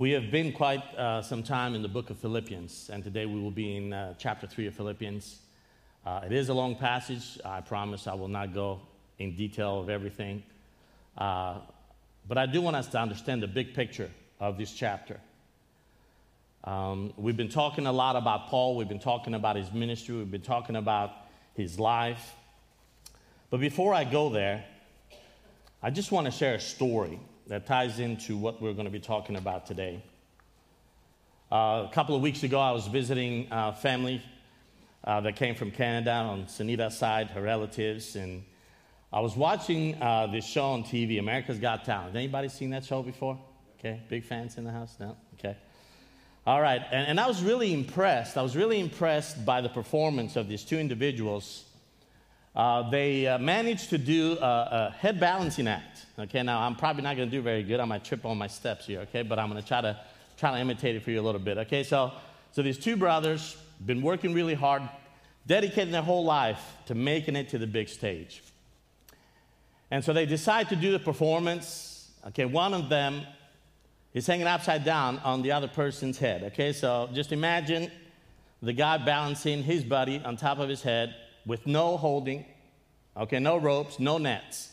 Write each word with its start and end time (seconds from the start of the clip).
We 0.00 0.12
have 0.12 0.30
been 0.30 0.52
quite 0.52 0.84
uh, 0.94 1.22
some 1.22 1.42
time 1.42 1.74
in 1.74 1.82
the 1.82 1.88
book 1.88 2.10
of 2.10 2.18
Philippians, 2.18 2.88
and 2.92 3.02
today 3.02 3.26
we 3.26 3.40
will 3.40 3.50
be 3.50 3.76
in 3.76 3.92
uh, 3.92 4.14
chapter 4.16 4.46
3 4.46 4.68
of 4.68 4.74
Philippians. 4.76 5.40
Uh, 6.06 6.20
it 6.24 6.30
is 6.30 6.50
a 6.50 6.54
long 6.54 6.76
passage. 6.76 7.36
I 7.44 7.62
promise 7.62 8.06
I 8.06 8.14
will 8.14 8.28
not 8.28 8.54
go 8.54 8.78
in 9.18 9.34
detail 9.34 9.80
of 9.80 9.90
everything. 9.90 10.44
Uh, 11.16 11.56
but 12.28 12.38
I 12.38 12.46
do 12.46 12.62
want 12.62 12.76
us 12.76 12.86
to 12.90 13.00
understand 13.00 13.42
the 13.42 13.48
big 13.48 13.74
picture 13.74 14.08
of 14.38 14.56
this 14.56 14.72
chapter. 14.72 15.18
Um, 16.62 17.12
we've 17.16 17.36
been 17.36 17.48
talking 17.48 17.88
a 17.88 17.92
lot 17.92 18.14
about 18.14 18.46
Paul, 18.46 18.76
we've 18.76 18.86
been 18.86 19.00
talking 19.00 19.34
about 19.34 19.56
his 19.56 19.72
ministry, 19.72 20.14
we've 20.14 20.30
been 20.30 20.42
talking 20.42 20.76
about 20.76 21.10
his 21.54 21.80
life. 21.80 22.36
But 23.50 23.58
before 23.58 23.94
I 23.94 24.04
go 24.04 24.30
there, 24.30 24.64
I 25.82 25.90
just 25.90 26.12
want 26.12 26.26
to 26.26 26.30
share 26.30 26.54
a 26.54 26.60
story 26.60 27.18
that 27.48 27.66
ties 27.66 27.98
into 27.98 28.36
what 28.36 28.60
we're 28.60 28.74
going 28.74 28.84
to 28.84 28.90
be 28.90 29.00
talking 29.00 29.36
about 29.36 29.66
today. 29.66 30.02
Uh, 31.50 31.86
a 31.88 31.90
couple 31.92 32.14
of 32.14 32.20
weeks 32.20 32.42
ago, 32.42 32.60
I 32.60 32.72
was 32.72 32.86
visiting 32.86 33.48
a 33.50 33.72
family 33.72 34.22
uh, 35.02 35.22
that 35.22 35.36
came 35.36 35.54
from 35.54 35.70
Canada 35.70 36.12
on 36.12 36.44
Sunita's 36.44 36.98
side, 36.98 37.28
her 37.28 37.40
relatives, 37.40 38.16
and 38.16 38.44
I 39.10 39.20
was 39.20 39.34
watching 39.34 40.00
uh, 40.00 40.26
this 40.26 40.44
show 40.44 40.66
on 40.66 40.84
TV, 40.84 41.18
America's 41.18 41.58
Got 41.58 41.86
Talent. 41.86 42.14
Anybody 42.14 42.48
seen 42.48 42.68
that 42.70 42.84
show 42.84 43.02
before? 43.02 43.38
Okay, 43.78 44.02
big 44.10 44.24
fans 44.24 44.58
in 44.58 44.64
the 44.64 44.72
house? 44.72 44.94
No? 45.00 45.16
Okay. 45.38 45.56
All 46.46 46.60
right, 46.60 46.82
and, 46.92 47.08
and 47.08 47.20
I 47.20 47.26
was 47.26 47.42
really 47.42 47.72
impressed. 47.72 48.36
I 48.36 48.42
was 48.42 48.56
really 48.56 48.78
impressed 48.78 49.46
by 49.46 49.62
the 49.62 49.70
performance 49.70 50.36
of 50.36 50.48
these 50.48 50.64
two 50.64 50.78
individuals 50.78 51.64
uh, 52.58 52.90
they 52.90 53.24
uh, 53.24 53.38
managed 53.38 53.88
to 53.88 53.96
do 53.96 54.36
a, 54.40 54.44
a, 54.44 54.94
head 54.98 55.20
balancing 55.20 55.68
act. 55.68 56.06
Okay, 56.18 56.42
now 56.42 56.60
I'm 56.60 56.74
probably 56.74 57.04
not 57.04 57.16
going 57.16 57.30
to 57.30 57.36
do 57.36 57.40
very 57.40 57.62
good. 57.62 57.78
I 57.78 57.84
might 57.84 58.04
trip 58.04 58.26
on 58.26 58.36
my 58.36 58.48
steps 58.48 58.84
here. 58.84 59.02
Okay, 59.02 59.22
but 59.22 59.38
I'm 59.38 59.48
going 59.48 59.62
to 59.62 59.66
try 59.66 59.80
to 59.80 59.96
try 60.36 60.50
to 60.50 60.58
imitate 60.58 60.96
it 60.96 61.04
for 61.04 61.12
you 61.12 61.20
a 61.20 61.22
little 61.22 61.40
bit. 61.40 61.56
Okay, 61.58 61.84
so 61.84 62.10
so 62.50 62.62
these 62.62 62.76
two 62.76 62.96
brothers 62.96 63.56
been 63.86 64.02
working 64.02 64.34
really 64.34 64.54
hard, 64.54 64.82
dedicating 65.46 65.92
their 65.92 66.02
whole 66.02 66.24
life 66.24 66.60
to 66.86 66.96
making 66.96 67.36
it 67.36 67.48
to 67.50 67.58
the 67.58 67.66
big 67.66 67.88
stage. 67.88 68.42
And 69.92 70.04
so 70.04 70.12
they 70.12 70.26
decide 70.26 70.68
to 70.70 70.76
do 70.76 70.90
the 70.90 70.98
performance. 70.98 72.10
Okay, 72.26 72.44
one 72.44 72.74
of 72.74 72.88
them 72.88 73.22
is 74.14 74.26
hanging 74.26 74.48
upside 74.48 74.84
down 74.84 75.20
on 75.20 75.42
the 75.42 75.52
other 75.52 75.68
person's 75.68 76.18
head. 76.18 76.42
Okay, 76.42 76.72
so 76.72 77.08
just 77.14 77.30
imagine 77.30 77.88
the 78.62 78.72
guy 78.72 78.98
balancing 78.98 79.62
his 79.62 79.84
buddy 79.84 80.20
on 80.24 80.36
top 80.36 80.58
of 80.58 80.68
his 80.68 80.82
head 80.82 81.14
with 81.48 81.66
no 81.66 81.96
holding, 81.96 82.44
okay, 83.18 83.38
no 83.38 83.56
ropes, 83.56 83.98
no 83.98 84.18
nets. 84.18 84.70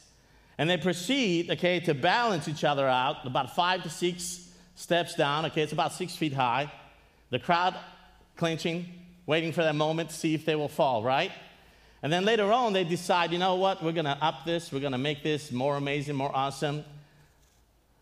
And 0.57 0.69
they 0.69 0.77
proceed, 0.77 1.51
okay, 1.51 1.79
to 1.81 1.93
balance 1.93 2.47
each 2.47 2.63
other 2.63 2.87
out 2.87 3.25
about 3.25 3.55
five 3.55 3.83
to 3.83 3.89
six 3.89 4.49
steps 4.75 5.15
down, 5.15 5.45
okay, 5.47 5.61
it's 5.61 5.73
about 5.73 5.93
six 5.93 6.15
feet 6.15 6.33
high. 6.33 6.71
The 7.29 7.39
crowd 7.39 7.75
clinching, 8.37 8.85
waiting 9.25 9.51
for 9.51 9.63
that 9.63 9.75
moment 9.75 10.09
to 10.09 10.15
see 10.15 10.33
if 10.33 10.45
they 10.45 10.55
will 10.55 10.69
fall, 10.69 11.03
right? 11.03 11.31
And 12.03 12.13
then 12.13 12.23
later 12.23 12.51
on, 12.51 12.73
they 12.73 12.83
decide, 12.83 13.31
you 13.31 13.39
know 13.39 13.55
what, 13.55 13.83
we're 13.83 13.91
gonna 13.91 14.17
up 14.21 14.45
this, 14.45 14.71
we're 14.71 14.79
gonna 14.79 14.97
make 14.97 15.23
this 15.23 15.51
more 15.51 15.75
amazing, 15.75 16.15
more 16.15 16.33
awesome. 16.35 16.85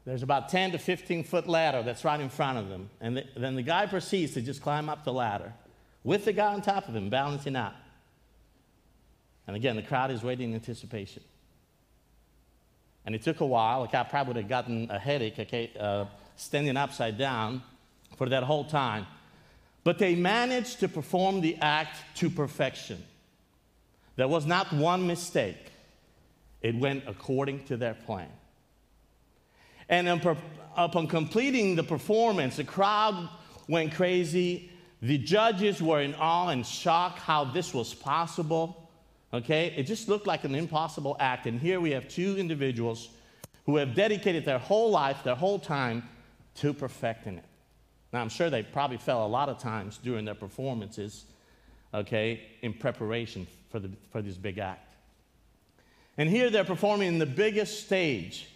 There's 0.06 0.24
about 0.24 0.50
10 0.50 0.72
to 0.72 0.78
15 0.78 1.24
foot 1.24 1.48
ladder 1.48 1.82
that's 1.82 2.04
right 2.04 2.20
in 2.20 2.30
front 2.30 2.58
of 2.58 2.68
them. 2.68 2.90
And 3.00 3.18
the, 3.18 3.26
then 3.38 3.56
the 3.56 3.62
guy 3.62 3.86
proceeds 3.86 4.34
to 4.34 4.42
just 4.42 4.62
climb 4.62 4.90
up 4.90 5.06
the 5.06 5.14
ladder 5.14 5.54
with 6.04 6.26
the 6.26 6.34
guy 6.34 6.54
on 6.54 6.62
top 6.62 6.90
of 6.90 6.96
him, 6.96 7.10
balancing 7.10 7.56
out. 7.56 7.74
And 9.48 9.56
again, 9.56 9.76
the 9.76 9.82
crowd 9.82 10.12
is 10.12 10.24
waiting 10.24 10.50
in 10.50 10.56
anticipation. 10.56 11.24
And 13.06 13.14
it 13.14 13.24
took 13.24 13.42
a 13.42 13.46
while. 13.46 13.82
Like 13.82 13.94
I 13.94 14.04
probably 14.04 14.34
would 14.34 14.44
have 14.44 14.50
gotten 14.50 14.90
a 14.90 15.00
headache, 15.00 15.38
okay, 15.40 15.72
uh, 15.80 16.06
standing 16.36 16.78
upside 16.78 17.18
down 17.18 17.62
for 18.18 18.30
that 18.30 18.44
whole 18.44 18.64
time. 18.64 19.06
But 19.84 20.00
they 20.00 20.16
managed 20.16 20.80
to 20.80 20.88
perform 20.88 21.42
the 21.42 21.58
act 21.58 21.98
to 22.16 22.30
perfection. 22.30 23.04
There 24.16 24.28
was 24.28 24.46
not 24.46 24.72
one 24.72 25.08
mistake. 25.08 25.58
It 26.62 26.76
went 26.76 27.04
according 27.08 27.66
to 27.66 27.76
their 27.76 27.94
plan. 27.94 28.30
And 29.90 30.08
upon 30.78 31.08
completing 31.08 31.76
the 31.76 31.84
performance, 31.84 32.56
the 32.56 32.64
crowd 32.64 33.28
went 33.68 33.94
crazy. 33.94 34.72
The 35.02 35.18
judges 35.18 35.82
were 35.82 36.02
in 36.02 36.16
awe 36.16 36.48
and 36.50 36.66
shock 36.66 37.20
how 37.20 37.44
this 37.44 37.74
was 37.74 37.94
possible. 37.94 38.83
Okay? 39.34 39.74
It 39.76 39.84
just 39.84 40.08
looked 40.08 40.28
like 40.28 40.44
an 40.44 40.56
impossible 40.56 41.18
act. 41.20 41.48
And 41.48 41.60
here 41.60 41.80
we 41.80 41.92
have 41.92 42.08
two 42.08 42.38
individuals 42.38 43.10
who 43.66 43.78
have 43.78 43.96
dedicated 43.96 44.46
their 44.46 44.60
whole 44.60 44.92
life, 44.92 45.24
their 45.24 45.36
whole 45.36 45.60
time 45.60 46.08
to 46.56 46.74
perfecting 46.74 47.38
it. 47.38 47.46
Now, 48.12 48.22
I'm 48.22 48.30
sure 48.30 48.50
they 48.50 48.62
probably 48.62 48.98
fell 48.98 49.26
a 49.26 49.28
lot 49.28 49.50
of 49.50 49.58
times 49.58 49.98
during 49.98 50.24
their 50.24 50.36
performances, 50.36 51.26
okay, 51.94 52.42
in 52.62 52.74
preparation 52.74 53.48
for, 53.72 53.80
the, 53.80 53.90
for 54.12 54.22
this 54.22 54.38
big 54.38 54.60
act. 54.60 54.94
And 56.18 56.30
here 56.30 56.52
they're 56.52 56.64
performing 56.64 57.08
in 57.08 57.18
the 57.18 57.26
biggest 57.26 57.86
stage, 57.86 58.48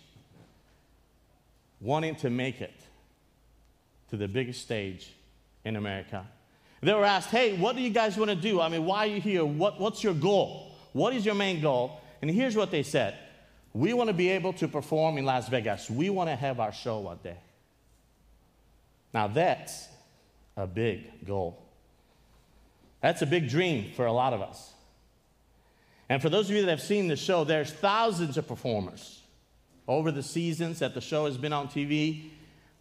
wanting 1.81 2.15
to 2.17 2.29
make 2.29 2.61
it 2.61 2.73
to 4.09 4.17
the 4.17 4.27
biggest 4.27 4.61
stage 4.61 5.11
in 5.65 5.75
America. 5.75 6.27
They 6.81 6.93
were 6.93 7.05
asked, 7.05 7.29
hey, 7.29 7.57
what 7.57 7.75
do 7.75 7.81
you 7.81 7.89
guys 7.89 8.17
want 8.17 8.29
to 8.29 8.35
do? 8.35 8.61
I 8.61 8.69
mean, 8.69 8.85
why 8.85 8.99
are 8.99 9.07
you 9.07 9.21
here? 9.21 9.43
What, 9.43 9.79
what's 9.79 10.03
your 10.03 10.13
goal? 10.13 10.75
What 10.93 11.13
is 11.13 11.25
your 11.25 11.35
main 11.35 11.61
goal? 11.61 11.99
And 12.21 12.29
here's 12.29 12.55
what 12.55 12.71
they 12.71 12.83
said 12.83 13.15
We 13.73 13.93
want 13.93 14.09
to 14.09 14.13
be 14.13 14.29
able 14.29 14.53
to 14.53 14.67
perform 14.67 15.17
in 15.17 15.25
Las 15.25 15.49
Vegas. 15.49 15.89
We 15.89 16.09
want 16.09 16.29
to 16.29 16.35
have 16.35 16.59
our 16.59 16.71
show 16.71 16.99
one 16.99 17.19
day. 17.23 17.37
Now, 19.13 19.27
that's 19.27 19.87
a 20.55 20.67
big 20.67 21.25
goal. 21.25 21.63
That's 23.01 23.21
a 23.21 23.25
big 23.25 23.49
dream 23.49 23.91
for 23.95 24.05
a 24.05 24.11
lot 24.11 24.33
of 24.33 24.41
us. 24.41 24.73
And 26.09 26.21
for 26.21 26.29
those 26.29 26.49
of 26.49 26.55
you 26.55 26.61
that 26.63 26.69
have 26.69 26.81
seen 26.81 27.07
the 27.07 27.15
show, 27.15 27.43
there's 27.43 27.71
thousands 27.71 28.37
of 28.37 28.47
performers 28.47 29.21
over 29.87 30.11
the 30.11 30.23
seasons 30.23 30.79
that 30.79 30.93
the 30.93 31.01
show 31.01 31.25
has 31.25 31.37
been 31.37 31.53
on 31.53 31.67
TV, 31.67 32.29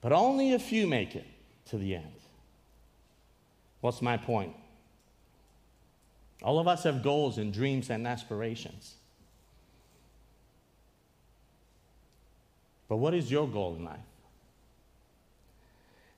but 0.00 0.12
only 0.12 0.52
a 0.52 0.58
few 0.58 0.86
make 0.86 1.14
it 1.16 1.26
to 1.66 1.78
the 1.78 1.94
end. 1.94 2.16
What's 3.81 4.03
my 4.03 4.16
point? 4.16 4.54
All 6.42 6.59
of 6.59 6.69
us 6.69 6.84
have 6.84 7.03
goals 7.03 7.38
and 7.38 7.53
dreams 7.53 7.91
and 7.91 8.06
aspirations. 8.06 8.94
But 12.88 12.97
what 12.97 13.15
is 13.15 13.31
your 13.31 13.48
goal 13.48 13.76
in 13.76 13.84
life? 13.84 13.98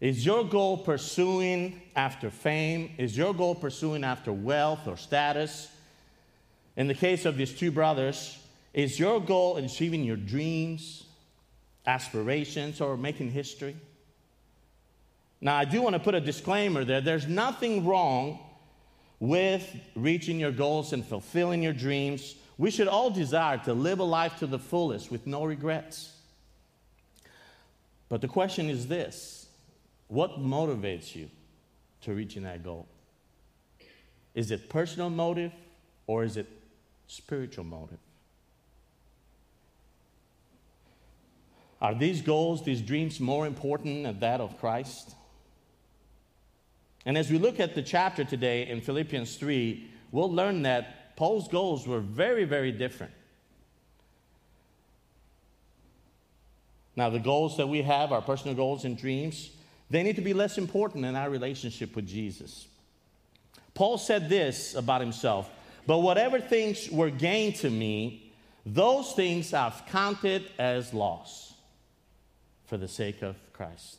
Is 0.01 0.25
your 0.25 0.45
goal 0.45 0.79
pursuing 0.79 1.81
after 1.97 2.31
fame? 2.31 2.93
Is 2.99 3.17
your 3.17 3.35
goal 3.35 3.55
pursuing 3.55 4.05
after 4.05 4.33
wealth 4.33 4.87
or 4.87 4.97
status? 4.97 5.69
In 6.77 6.87
the 6.87 6.95
case 6.95 7.25
of 7.25 7.37
these 7.37 7.53
two 7.53 7.73
brothers, 7.73 8.39
is 8.73 8.99
your 8.99 9.21
goal 9.21 9.57
achieving 9.57 10.05
your 10.05 10.17
dreams, 10.17 11.05
aspirations, 11.87 12.81
or 12.81 12.97
making 12.97 13.33
history? 13.33 13.77
Now, 15.41 15.57
I 15.57 15.65
do 15.65 15.83
want 15.83 15.95
to 15.95 16.01
put 16.01 16.15
a 16.15 16.21
disclaimer 16.21 16.85
there. 16.85 17.01
There's 17.01 17.27
nothing 17.27 17.87
wrong 17.87 18.41
with 19.21 19.69
reaching 19.95 20.39
your 20.39 20.53
goals 20.53 20.93
and 20.93 21.05
fulfilling 21.05 21.63
your 21.63 21.73
dreams, 21.73 22.37
we 22.57 22.71
should 22.71 22.89
all 22.89 23.11
desire 23.11 23.59
to 23.59 23.73
live 23.73 23.99
a 23.99 24.05
life 24.05 24.39
to 24.39 24.47
the 24.47 24.59
fullest 24.59 25.11
with 25.11 25.27
no 25.27 25.45
regrets. 25.45 26.15
But 28.09 28.21
the 28.21 28.29
question 28.29 28.71
is 28.71 28.87
this 28.87 29.49
what 30.09 30.41
motivates 30.41 31.15
you 31.15 31.29
to 32.03 32.15
reaching 32.15 32.45
that 32.45 32.63
goal? 32.63 32.87
Is 34.35 34.51
it 34.51 34.69
personal 34.69 35.11
motive 35.11 35.53
or 36.07 36.25
is 36.25 36.37
it 36.37 36.47
spiritual 37.07 37.65
motive? 37.65 37.99
Are 41.81 41.95
these 41.95 42.23
goals, 42.23 42.65
these 42.65 42.81
dreams, 42.81 43.21
more 43.21 43.47
important 43.47 44.05
than 44.05 44.19
that 44.21 44.41
of 44.41 44.59
Christ? 44.59 45.15
And 47.09 47.17
as 47.17 47.31
we 47.31 47.39
look 47.39 47.59
at 47.59 47.75
the 47.75 47.81
chapter 47.81 48.23
today 48.23 48.69
in 48.69 48.83
Philippians 48.83 49.37
3, 49.37 49.91
we'll 50.13 50.31
learn 50.31 50.61
that 50.65 51.17
Paul's 51.17 51.49
goals 51.49 51.89
were 51.89 52.01
very, 52.01 52.45
very 52.45 52.71
different. 52.71 53.13
Now, 56.97 57.09
the 57.09 57.19
goals 57.19 57.57
that 57.57 57.67
we 57.67 57.81
have, 57.81 58.13
our 58.13 58.21
personal 58.21 58.55
goals 58.55 58.85
and 58.85 58.95
dreams, 58.95 59.49
they 59.89 60.03
need 60.03 60.17
to 60.17 60.23
be 60.23 60.35
less 60.35 60.59
important 60.59 61.03
than 61.03 61.17
our 61.17 61.31
relationship 61.31 61.97
with 61.97 62.07
Jesus. 62.07 62.69
Paul 63.73 63.97
said 63.97 64.29
this 64.29 64.75
about 64.75 65.01
himself 65.01 65.49
But 65.87 66.01
whatever 66.01 66.39
things 66.39 66.91
were 66.91 67.09
gained 67.09 67.55
to 67.57 67.71
me, 67.71 68.35
those 68.67 69.15
things 69.15 69.55
I've 69.55 69.87
counted 69.87 70.51
as 70.59 70.93
loss 70.93 71.55
for 72.67 72.77
the 72.77 72.87
sake 72.87 73.23
of 73.23 73.37
Christ. 73.55 73.97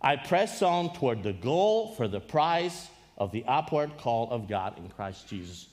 I 0.00 0.16
press 0.16 0.62
on 0.62 0.92
toward 0.94 1.22
the 1.22 1.32
goal 1.32 1.94
for 1.94 2.08
the 2.08 2.20
prize 2.20 2.88
of 3.16 3.32
the 3.32 3.44
upward 3.46 3.98
call 3.98 4.30
of 4.30 4.48
God 4.48 4.78
in 4.78 4.88
Christ 4.88 5.28
Jesus. 5.28 5.66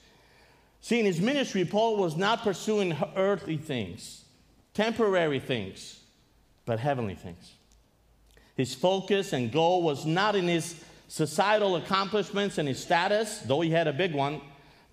See, 0.82 1.00
in 1.00 1.06
his 1.06 1.22
ministry, 1.22 1.66
Paul 1.66 1.98
was 1.98 2.16
not 2.16 2.44
pursuing 2.44 2.96
earthly 3.16 3.58
things, 3.58 4.24
temporary 4.74 5.40
things, 5.40 6.00
but 6.66 6.80
heavenly 6.80 7.16
things. 7.16 7.54
His 8.56 8.74
focus 8.74 9.34
and 9.34 9.52
goal 9.52 9.84
was 9.84 10.06
not 10.06 10.36
in 10.36 10.48
his 10.48 10.84
societal 11.08 11.76
accomplishments 11.76 12.58
and 12.58 12.68
his 12.68 12.82
status, 12.82 13.40
though 13.40 13.62
he 13.62 13.70
had 13.70 13.88
a 13.88 13.94
big 13.94 14.14
one, 14.14 14.42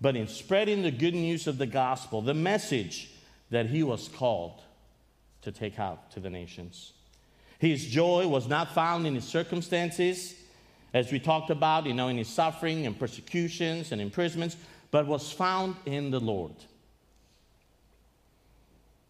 but 0.01 0.15
in 0.15 0.27
spreading 0.27 0.83
the 0.83 0.91
good 0.91 1.15
news 1.15 1.47
of 1.47 1.57
the 1.57 1.65
gospel, 1.65 2.21
the 2.21 2.33
message 2.33 3.09
that 3.49 3.67
he 3.67 3.83
was 3.83 4.07
called 4.09 4.61
to 5.41 5.51
take 5.51 5.79
out 5.79 6.11
to 6.11 6.19
the 6.19 6.29
nations. 6.29 6.93
His 7.63 7.85
joy 7.85 8.27
was 8.27 8.49
not 8.49 8.73
found 8.73 9.07
in 9.07 9.15
his 9.15 9.23
circumstances, 9.23 10.35
as 10.93 11.13
we 11.13 11.17
talked 11.17 11.49
about, 11.49 11.85
you 11.85 11.93
know, 11.93 12.09
in 12.09 12.17
his 12.17 12.27
suffering 12.27 12.85
and 12.85 12.99
persecutions 12.99 13.93
and 13.93 14.01
imprisonments, 14.01 14.57
but 14.91 15.07
was 15.07 15.31
found 15.31 15.77
in 15.85 16.11
the 16.11 16.19
Lord. 16.19 16.55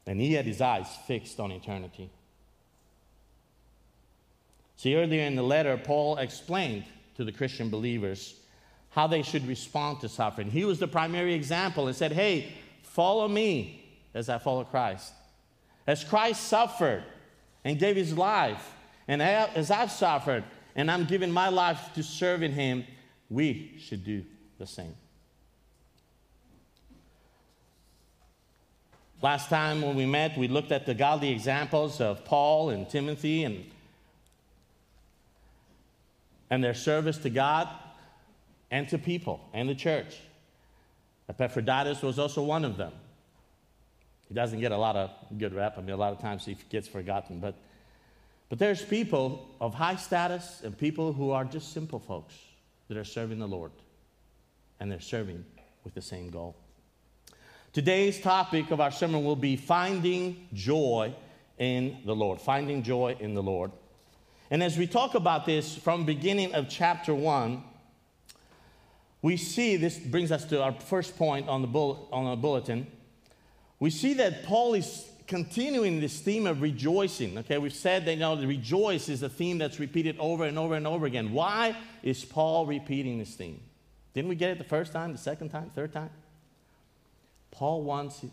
And 0.06 0.22
he 0.22 0.34
had 0.34 0.46
his 0.46 0.62
eyes 0.62 0.86
fixed 1.08 1.40
on 1.40 1.52
eternity. 1.52 2.12
See, 4.76 4.96
earlier 4.98 5.24
in 5.24 5.36
the 5.36 5.42
letter, 5.42 5.76
Paul 5.76 6.18
explained 6.18 6.84
to 7.16 7.24
the 7.24 7.32
Christian 7.32 7.72
believers 7.72 8.36
how 8.92 9.08
they 9.08 9.24
should 9.24 9.48
respond 9.48 10.02
to 10.02 10.10
suffering. 10.10 10.52
He 10.52 10.64
was 10.64 10.78
the 10.78 10.88
primary 10.88 11.34
example 11.34 11.88
and 11.88 11.96
said, 11.96 12.12
Hey, 12.12 12.54
follow 12.84 13.28
me 13.28 13.84
as 14.14 14.30
I 14.30 14.38
follow 14.38 14.64
Christ. 14.64 15.12
As 15.88 16.04
Christ 16.04 16.44
suffered 16.44 17.04
and 17.63 17.80
gave 17.80 17.95
his 17.95 18.18
life, 18.18 18.74
and 19.07 19.21
as 19.21 19.71
I've 19.71 19.92
suffered 19.92 20.44
and 20.75 20.89
I'm 20.89 21.06
giving 21.06 21.31
my 21.31 21.50
life 21.50 21.89
to 21.95 22.04
serving 22.04 22.51
him, 22.51 22.86
we 23.30 23.74
should 23.80 24.04
do 24.04 24.24
the 24.57 24.68
same. 24.68 24.95
Last 29.21 29.50
time 29.50 29.81
when 29.81 29.95
we 29.95 30.06
met, 30.06 30.38
we 30.38 30.50
looked 30.50 30.71
at 30.71 30.86
the 30.86 30.94
godly 30.94 31.31
examples 31.31 32.01
of 32.01 32.25
Paul 32.25 32.71
and 32.71 32.89
Timothy 32.89 33.45
and, 33.45 33.63
and 36.50 36.62
their 36.62 36.74
service 36.74 37.18
to 37.19 37.30
God 37.30 37.69
and 38.69 38.89
to 38.89 38.98
people 38.98 39.39
and 39.54 39.69
the 39.69 39.75
church. 39.75 40.18
Epaphroditus 41.30 42.01
was 42.01 42.19
also 42.19 42.44
one 42.44 42.65
of 42.65 42.75
them. 42.75 42.92
He 44.34 44.36
doesn't 44.36 44.62
get 44.62 44.72
a 44.72 44.78
lot 44.78 44.96
of 44.96 45.12
good 45.38 45.54
rep. 45.54 45.78
I 45.78 45.82
mean, 45.82 45.92
a 45.92 45.96
lot 45.96 46.12
of 46.12 46.20
times 46.20 46.44
he 46.44 46.58
gets 46.72 46.88
forgotten. 46.88 47.40
But, 47.40 47.54
but 48.50 48.58
there's 48.58 48.82
people 48.82 49.48
of 49.62 49.76
high 49.76 49.96
status 49.96 50.62
and 50.64 50.76
people 50.76 51.14
who 51.14 51.30
are 51.30 51.46
just 51.46 51.72
simple 51.72 52.00
folks 52.00 52.34
that 52.88 52.98
are 52.98 53.04
serving 53.04 53.38
the 53.38 53.48
Lord. 53.48 53.72
And 54.80 54.92
they're 54.92 55.00
serving 55.00 55.46
with 55.84 55.94
the 55.94 56.02
same 56.02 56.32
goal. 56.32 56.56
Today's 57.74 58.20
topic 58.20 58.72
of 58.72 58.82
our 58.82 58.90
sermon 58.90 59.24
will 59.24 59.36
be 59.36 59.56
finding 59.56 60.48
joy 60.52 61.14
in 61.60 62.00
the 62.04 62.16
Lord. 62.16 62.42
Finding 62.42 62.82
joy 62.82 63.16
in 63.20 63.36
the 63.36 63.44
Lord. 63.44 63.72
And 64.50 64.64
as 64.64 64.80
we 64.80 64.88
talk 64.88 65.14
about 65.14 65.46
this 65.46 65.78
from 65.78 66.08
beginning 66.08 66.56
of 66.56 66.70
chapter 66.70 67.14
1, 67.14 67.64
we 69.22 69.38
see 69.38 69.76
this 69.76 70.00
brings 70.00 70.32
us 70.32 70.44
to 70.46 70.64
our 70.64 70.74
first 70.74 71.20
point 71.20 71.48
on 71.48 71.62
the, 71.62 71.68
bull, 71.68 72.10
on 72.12 72.32
the 72.32 72.36
bulletin. 72.36 72.88
We 73.84 73.90
see 73.90 74.14
that 74.14 74.44
Paul 74.44 74.76
is 74.76 75.10
continuing 75.28 76.00
this 76.00 76.22
theme 76.22 76.48
of 76.48 76.62
rejoicing. 76.62 77.38
Okay, 77.40 77.58
we've 77.58 77.74
said 77.74 78.06
that 78.06 78.14
you 78.14 78.20
know 78.22 78.38
the 78.38 78.48
rejoice 78.48 79.10
is 79.10 79.24
a 79.24 79.28
theme 79.28 79.58
that's 79.58 79.78
repeated 79.78 80.16
over 80.20 80.46
and 80.46 80.58
over 80.58 80.76
and 80.76 80.88
over 80.88 81.06
again. 81.06 81.34
Why 81.34 81.76
is 82.02 82.24
Paul 82.24 82.66
repeating 82.66 83.20
this 83.20 83.36
theme? 83.36 83.60
Didn't 84.14 84.30
we 84.30 84.36
get 84.36 84.52
it 84.52 84.58
the 84.58 84.64
first 84.64 84.94
time, 84.94 85.12
the 85.12 85.18
second 85.18 85.50
time, 85.50 85.70
third 85.76 85.92
time? 85.92 86.12
Paul 87.52 87.84
wants 87.84 88.24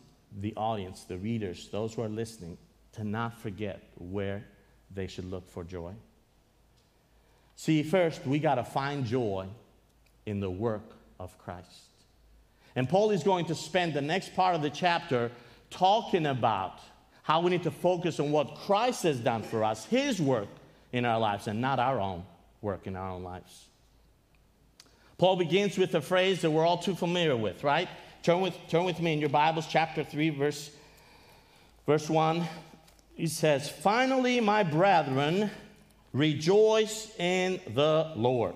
the 0.41 0.55
audience, 0.57 1.03
the 1.03 1.19
readers, 1.19 1.69
those 1.73 1.95
who 1.95 2.03
are 2.03 2.09
listening, 2.09 2.57
to 2.93 3.03
not 3.03 3.37
forget 3.41 3.83
where 3.99 4.45
they 4.95 5.09
should 5.09 5.29
look 5.29 5.51
for 5.51 5.65
joy. 5.65 5.95
See, 7.57 7.83
first, 7.83 8.25
we 8.25 8.39
got 8.39 8.55
to 8.55 8.65
find 8.65 9.05
joy 9.05 9.49
in 10.27 10.39
the 10.39 10.49
work 10.49 10.95
of 11.19 11.37
Christ. 11.39 11.90
And 12.77 12.89
Paul 12.89 13.11
is 13.11 13.23
going 13.23 13.47
to 13.47 13.55
spend 13.55 13.95
the 13.95 14.01
next 14.01 14.35
part 14.35 14.55
of 14.55 14.63
the 14.63 14.71
chapter 14.71 15.31
talking 15.71 16.27
about 16.27 16.81
how 17.23 17.41
we 17.41 17.51
need 17.51 17.63
to 17.65 17.71
focus 17.71 18.19
on 18.21 18.33
what 18.33 18.55
Christ 18.57 19.03
has 19.05 19.19
done 19.19 19.43
for 19.43 19.65
us, 19.65 19.85
his 19.87 20.21
work 20.21 20.49
in 20.93 21.05
our 21.05 21.19
lives, 21.19 21.47
and 21.47 21.61
not 21.61 21.79
our 21.79 22.01
own 22.01 22.25
work 22.61 22.87
in 22.87 22.97
our 22.97 23.11
own 23.11 23.23
lives. 23.23 23.67
Paul 25.19 25.37
begins 25.37 25.77
with 25.77 25.95
a 25.95 26.01
phrase 26.01 26.41
that 26.43 26.51
we're 26.51 26.67
all 26.67 26.79
too 26.79 26.95
familiar 26.95 27.37
with, 27.37 27.63
right? 27.63 27.89
Turn 28.23 28.41
with, 28.41 28.55
turn 28.69 28.85
with 28.85 29.01
me 29.01 29.13
in 29.13 29.21
your 29.21 29.29
Bibles, 29.29 29.67
chapter 29.67 30.03
3, 30.03 30.31
verse, 30.31 30.71
verse 31.87 32.09
1. 32.09 32.43
He 33.15 33.27
says, 33.27 33.69
Finally, 33.69 34.41
my 34.41 34.63
brethren, 34.63 35.51
rejoice 36.13 37.13
in 37.19 37.61
the 37.75 38.13
Lord. 38.17 38.55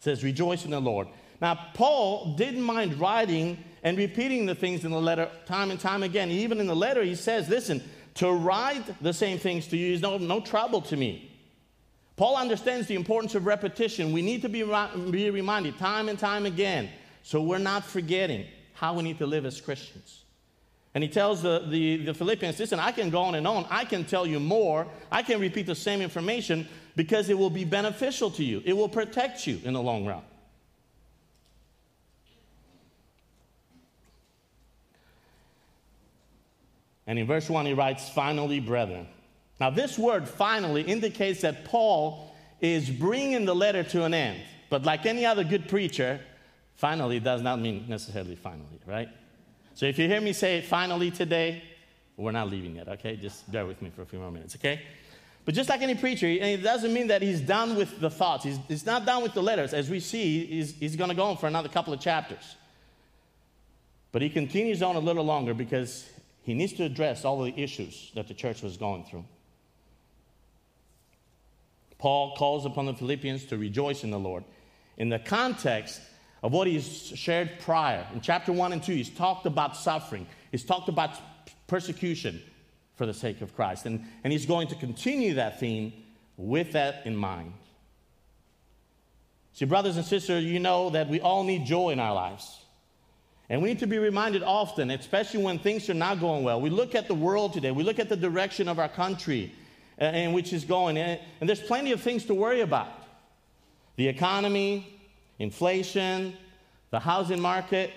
It 0.00 0.04
says, 0.04 0.24
Rejoice 0.24 0.64
in 0.64 0.70
the 0.70 0.80
Lord. 0.80 1.08
Now, 1.40 1.68
Paul 1.74 2.34
didn't 2.36 2.62
mind 2.62 2.98
writing 2.98 3.62
and 3.82 3.96
repeating 3.96 4.46
the 4.46 4.54
things 4.54 4.84
in 4.84 4.90
the 4.90 5.00
letter 5.00 5.30
time 5.46 5.70
and 5.70 5.78
time 5.78 6.02
again. 6.02 6.30
Even 6.30 6.58
in 6.58 6.66
the 6.66 6.76
letter, 6.76 7.02
he 7.02 7.14
says, 7.14 7.48
Listen, 7.48 7.82
to 8.14 8.32
write 8.32 9.02
the 9.02 9.12
same 9.12 9.38
things 9.38 9.66
to 9.68 9.76
you 9.76 9.94
is 9.94 10.00
no, 10.00 10.18
no 10.18 10.40
trouble 10.40 10.80
to 10.82 10.96
me. 10.96 11.30
Paul 12.16 12.36
understands 12.36 12.86
the 12.86 12.94
importance 12.94 13.34
of 13.34 13.46
repetition. 13.46 14.12
We 14.12 14.20
need 14.20 14.42
to 14.42 14.48
be, 14.48 14.62
be 15.10 15.30
reminded 15.30 15.78
time 15.78 16.08
and 16.08 16.18
time 16.18 16.44
again 16.44 16.90
so 17.22 17.40
we're 17.42 17.58
not 17.58 17.84
forgetting 17.84 18.46
how 18.74 18.94
we 18.94 19.02
need 19.02 19.18
to 19.18 19.26
live 19.26 19.46
as 19.46 19.60
Christians. 19.60 20.24
And 20.94 21.04
he 21.04 21.08
tells 21.08 21.42
the, 21.42 21.64
the, 21.68 21.98
the, 21.98 22.14
Philippians, 22.14 22.58
listen, 22.58 22.80
I 22.80 22.90
can 22.90 23.10
go 23.10 23.20
on 23.20 23.36
and 23.36 23.46
on. 23.46 23.64
I 23.70 23.84
can 23.84 24.04
tell 24.04 24.26
you 24.26 24.40
more. 24.40 24.88
I 25.10 25.22
can 25.22 25.40
repeat 25.40 25.66
the 25.66 25.74
same 25.74 26.02
information 26.02 26.66
because 26.96 27.28
it 27.28 27.38
will 27.38 27.50
be 27.50 27.64
beneficial 27.64 28.30
to 28.32 28.44
you. 28.44 28.62
It 28.64 28.74
will 28.74 28.88
protect 28.88 29.46
you 29.46 29.60
in 29.64 29.72
the 29.72 29.82
long 29.82 30.06
run. 30.06 30.22
And 37.06 37.18
in 37.18 37.26
verse 37.26 37.50
1, 37.50 37.66
he 37.66 37.72
writes, 37.72 38.08
Finally, 38.08 38.60
brethren. 38.60 39.08
Now, 39.58 39.70
this 39.70 39.98
word 39.98 40.28
finally 40.28 40.82
indicates 40.82 41.40
that 41.40 41.64
Paul 41.64 42.34
is 42.60 42.88
bringing 42.88 43.44
the 43.44 43.54
letter 43.54 43.82
to 43.82 44.04
an 44.04 44.14
end. 44.14 44.40
But 44.68 44.84
like 44.84 45.06
any 45.06 45.26
other 45.26 45.42
good 45.42 45.68
preacher, 45.68 46.20
finally 46.76 47.20
does 47.20 47.42
not 47.42 47.60
mean 47.60 47.84
necessarily 47.88 48.36
finally, 48.36 48.80
right? 48.86 49.08
So 49.74 49.86
if 49.86 49.98
you 49.98 50.06
hear 50.06 50.20
me 50.20 50.32
say 50.32 50.60
finally 50.60 51.10
today, 51.10 51.62
we're 52.16 52.32
not 52.32 52.48
leaving 52.48 52.76
yet, 52.76 52.88
okay? 52.88 53.16
Just 53.16 53.50
bear 53.50 53.66
with 53.66 53.82
me 53.82 53.90
for 53.90 54.02
a 54.02 54.06
few 54.06 54.18
more 54.18 54.30
minutes, 54.30 54.54
okay? 54.56 54.80
But 55.44 55.54
just 55.54 55.68
like 55.68 55.80
any 55.82 55.94
preacher, 55.94 56.26
it 56.26 56.62
doesn't 56.62 56.92
mean 56.92 57.08
that 57.08 57.22
he's 57.22 57.40
done 57.40 57.74
with 57.74 57.98
the 57.98 58.10
thoughts. 58.10 58.44
He's, 58.44 58.58
he's 58.68 58.86
not 58.86 59.06
done 59.06 59.22
with 59.22 59.32
the 59.34 59.42
letters. 59.42 59.72
As 59.72 59.88
we 59.88 60.00
see, 60.00 60.46
he's, 60.46 60.74
he's 60.74 60.96
going 60.96 61.10
to 61.10 61.16
go 61.16 61.24
on 61.24 61.36
for 61.36 61.46
another 61.46 61.68
couple 61.68 61.92
of 61.92 62.00
chapters. 62.00 62.56
But 64.12 64.22
he 64.22 64.28
continues 64.28 64.82
on 64.82 64.96
a 64.96 65.00
little 65.00 65.24
longer 65.24 65.54
because 65.54 66.08
he 66.42 66.54
needs 66.54 66.72
to 66.74 66.84
address 66.84 67.24
all 67.24 67.42
the 67.42 67.58
issues 67.58 68.10
that 68.14 68.28
the 68.28 68.34
church 68.34 68.62
was 68.62 68.76
going 68.76 69.04
through. 69.04 69.24
Paul 71.98 72.34
calls 72.36 72.64
upon 72.64 72.86
the 72.86 72.94
Philippians 72.94 73.44
to 73.46 73.58
rejoice 73.58 74.04
in 74.04 74.10
the 74.10 74.18
Lord. 74.18 74.44
In 74.96 75.10
the 75.10 75.18
context 75.18 76.00
of 76.42 76.52
what 76.52 76.66
he's 76.66 77.12
shared 77.14 77.60
prior, 77.60 78.06
in 78.14 78.20
chapter 78.20 78.52
1 78.52 78.72
and 78.72 78.82
2, 78.82 78.92
he's 78.92 79.10
talked 79.10 79.46
about 79.46 79.76
suffering, 79.76 80.26
he's 80.50 80.64
talked 80.64 80.88
about 80.88 81.18
persecution, 81.66 82.42
for 83.00 83.06
the 83.06 83.14
sake 83.14 83.40
of 83.40 83.56
Christ. 83.56 83.86
And, 83.86 84.04
and 84.22 84.30
he's 84.30 84.44
going 84.44 84.68
to 84.68 84.74
continue 84.74 85.32
that 85.36 85.58
theme 85.58 85.94
with 86.36 86.72
that 86.72 87.06
in 87.06 87.16
mind. 87.16 87.54
See, 89.54 89.64
brothers 89.64 89.96
and 89.96 90.04
sisters, 90.04 90.44
you 90.44 90.58
know 90.58 90.90
that 90.90 91.08
we 91.08 91.18
all 91.18 91.42
need 91.42 91.64
joy 91.64 91.92
in 91.92 91.98
our 91.98 92.12
lives. 92.12 92.60
And 93.48 93.62
we 93.62 93.70
need 93.70 93.78
to 93.78 93.86
be 93.86 93.96
reminded 93.96 94.42
often, 94.42 94.90
especially 94.90 95.42
when 95.42 95.58
things 95.58 95.88
are 95.88 95.94
not 95.94 96.20
going 96.20 96.44
well. 96.44 96.60
We 96.60 96.68
look 96.68 96.94
at 96.94 97.08
the 97.08 97.14
world 97.14 97.54
today, 97.54 97.70
we 97.70 97.84
look 97.84 97.98
at 97.98 98.10
the 98.10 98.18
direction 98.18 98.68
of 98.68 98.78
our 98.78 98.90
country 98.90 99.54
uh, 99.98 100.04
in 100.04 100.34
which 100.34 100.52
is 100.52 100.66
going, 100.66 100.98
and, 100.98 101.18
and 101.40 101.48
there's 101.48 101.62
plenty 101.62 101.92
of 101.92 102.02
things 102.02 102.26
to 102.26 102.34
worry 102.34 102.60
about 102.60 102.92
the 103.96 104.08
economy, 104.08 105.00
inflation, 105.38 106.36
the 106.90 107.00
housing 107.00 107.40
market, 107.40 107.92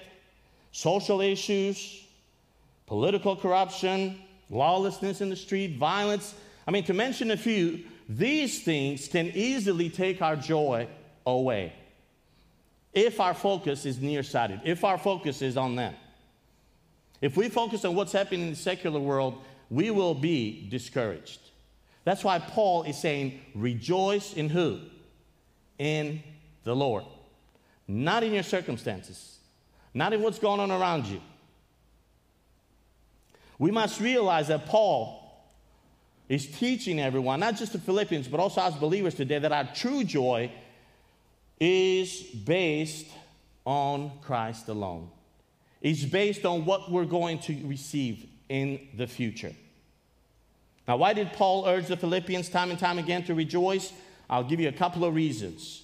social 0.71 1.19
issues, 1.19 2.05
political 2.85 3.35
corruption, 3.35 4.17
lawlessness 4.49 5.21
in 5.21 5.29
the 5.29 5.35
street, 5.35 5.77
violence. 5.77 6.33
I 6.67 6.71
mean, 6.71 6.83
to 6.85 6.93
mention 6.93 7.31
a 7.31 7.37
few, 7.37 7.83
these 8.07 8.63
things 8.63 9.07
can 9.07 9.27
easily 9.33 9.89
take 9.89 10.21
our 10.21 10.35
joy 10.35 10.87
away 11.25 11.73
if 12.93 13.19
our 13.19 13.33
focus 13.33 13.85
is 13.85 13.99
nearsighted, 13.99 14.61
if 14.63 14.83
our 14.83 14.97
focus 14.97 15.41
is 15.41 15.57
on 15.57 15.75
them. 15.75 15.95
If 17.21 17.37
we 17.37 17.49
focus 17.49 17.85
on 17.85 17.95
what's 17.95 18.11
happening 18.11 18.41
in 18.41 18.49
the 18.51 18.55
secular 18.55 18.99
world, 18.99 19.41
we 19.69 19.89
will 19.89 20.13
be 20.13 20.67
discouraged. 20.69 21.39
That's 22.03 22.23
why 22.23 22.39
Paul 22.39 22.83
is 22.83 22.97
saying, 22.97 23.39
rejoice 23.55 24.33
in 24.33 24.49
who? 24.49 24.79
In 25.79 26.21
the 26.65 26.75
Lord. 26.75 27.05
Not 27.87 28.23
in 28.23 28.33
your 28.33 28.43
circumstances, 28.43 29.39
not 29.93 30.13
in 30.13 30.21
what's 30.21 30.39
going 30.39 30.59
on 30.59 30.71
around 30.71 31.05
you. 31.05 31.21
We 33.63 33.71
must 33.71 34.01
realize 34.01 34.49
that 34.49 34.65
Paul 34.65 35.41
is 36.27 36.47
teaching 36.47 36.99
everyone, 36.99 37.39
not 37.39 37.55
just 37.55 37.71
the 37.71 37.79
Philippians, 37.79 38.27
but 38.27 38.41
also 38.41 38.59
us 38.59 38.75
believers 38.75 39.15
today, 39.15 39.39
that 39.39 39.53
our 39.53 39.69
true 39.73 40.03
joy 40.03 40.51
is 41.61 42.23
based 42.23 43.07
on 43.65 44.11
Christ 44.21 44.67
alone. 44.67 45.09
It's 45.79 46.03
based 46.03 46.45
on 46.45 46.65
what 46.65 46.91
we're 46.91 47.05
going 47.05 47.39
to 47.39 47.57
receive 47.65 48.25
in 48.49 48.85
the 48.97 49.07
future. 49.07 49.53
Now, 50.85 50.97
why 50.97 51.13
did 51.13 51.31
Paul 51.31 51.65
urge 51.65 51.87
the 51.87 51.95
Philippians 51.95 52.49
time 52.49 52.69
and 52.69 52.77
time 52.77 52.99
again 52.99 53.23
to 53.27 53.33
rejoice? 53.33 53.93
I'll 54.29 54.43
give 54.43 54.59
you 54.59 54.67
a 54.67 54.73
couple 54.73 55.05
of 55.05 55.15
reasons. 55.15 55.83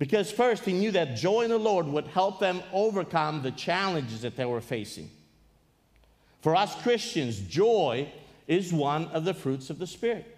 Because 0.00 0.32
first, 0.32 0.64
he 0.64 0.72
knew 0.72 0.90
that 0.90 1.14
joy 1.14 1.42
in 1.42 1.50
the 1.50 1.58
Lord 1.58 1.86
would 1.86 2.08
help 2.08 2.40
them 2.40 2.64
overcome 2.72 3.42
the 3.42 3.52
challenges 3.52 4.22
that 4.22 4.34
they 4.34 4.44
were 4.44 4.60
facing. 4.60 5.08
For 6.42 6.54
us 6.54 6.74
Christians, 6.82 7.38
joy 7.40 8.12
is 8.46 8.72
one 8.72 9.06
of 9.06 9.24
the 9.24 9.32
fruits 9.32 9.70
of 9.70 9.78
the 9.78 9.86
Spirit. 9.86 10.36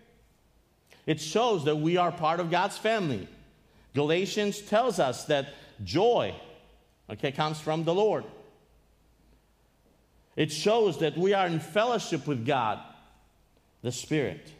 It 1.06 1.20
shows 1.20 1.64
that 1.64 1.76
we 1.76 1.96
are 1.96 2.12
part 2.12 2.40
of 2.40 2.50
God's 2.50 2.78
family. 2.78 3.26
Galatians 3.94 4.60
tells 4.60 4.98
us 4.98 5.24
that 5.24 5.54
joy, 5.82 6.34
okay, 7.10 7.32
comes 7.32 7.58
from 7.58 7.84
the 7.84 7.94
Lord. 7.94 8.24
It 10.36 10.52
shows 10.52 10.98
that 10.98 11.16
we 11.16 11.32
are 11.32 11.46
in 11.46 11.60
fellowship 11.60 12.26
with 12.26 12.44
God, 12.44 12.80
the 13.82 13.92
Spirit, 13.92 14.52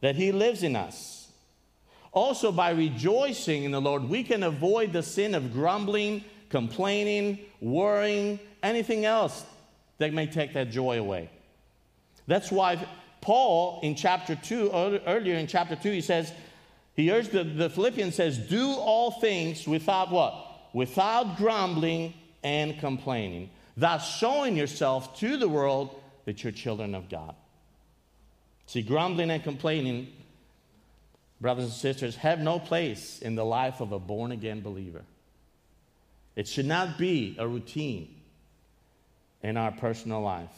that 0.00 0.16
He 0.16 0.32
lives 0.32 0.62
in 0.62 0.74
us. 0.74 1.30
Also, 2.12 2.50
by 2.50 2.70
rejoicing 2.70 3.64
in 3.64 3.70
the 3.70 3.80
Lord, 3.80 4.08
we 4.08 4.24
can 4.24 4.42
avoid 4.42 4.92
the 4.92 5.02
sin 5.02 5.34
of 5.34 5.52
grumbling, 5.52 6.24
complaining, 6.50 7.38
worrying, 7.60 8.38
anything 8.62 9.04
else 9.04 9.44
that 9.98 10.12
may 10.12 10.26
take 10.26 10.54
that 10.54 10.70
joy 10.70 10.98
away. 10.98 11.30
That's 12.26 12.50
why 12.50 12.86
Paul 13.20 13.80
in 13.82 13.94
chapter 13.94 14.34
2, 14.36 15.00
earlier 15.06 15.34
in 15.34 15.46
chapter 15.46 15.76
2, 15.76 15.90
he 15.90 16.00
says, 16.00 16.32
he 16.94 17.10
urged 17.10 17.32
the, 17.32 17.44
the 17.44 17.70
Philippians 17.70 18.14
says, 18.14 18.38
do 18.38 18.72
all 18.72 19.12
things 19.12 19.66
without 19.66 20.10
what? 20.10 20.34
Without 20.72 21.36
grumbling 21.36 22.14
and 22.42 22.78
complaining, 22.78 23.50
thus 23.76 24.18
showing 24.18 24.56
yourself 24.56 25.18
to 25.20 25.36
the 25.36 25.48
world 25.48 26.00
that 26.24 26.42
you're 26.42 26.52
children 26.52 26.94
of 26.94 27.08
God. 27.08 27.34
See, 28.66 28.82
grumbling 28.82 29.30
and 29.30 29.42
complaining, 29.42 30.08
brothers 31.40 31.64
and 31.64 31.72
sisters, 31.72 32.16
have 32.16 32.38
no 32.38 32.58
place 32.58 33.18
in 33.20 33.34
the 33.34 33.44
life 33.44 33.80
of 33.80 33.92
a 33.92 33.98
born 33.98 34.32
again 34.32 34.60
believer. 34.60 35.04
It 36.38 36.46
should 36.46 36.66
not 36.66 36.98
be 36.98 37.34
a 37.36 37.48
routine 37.48 38.14
in 39.42 39.56
our 39.56 39.72
personal 39.72 40.20
life. 40.20 40.54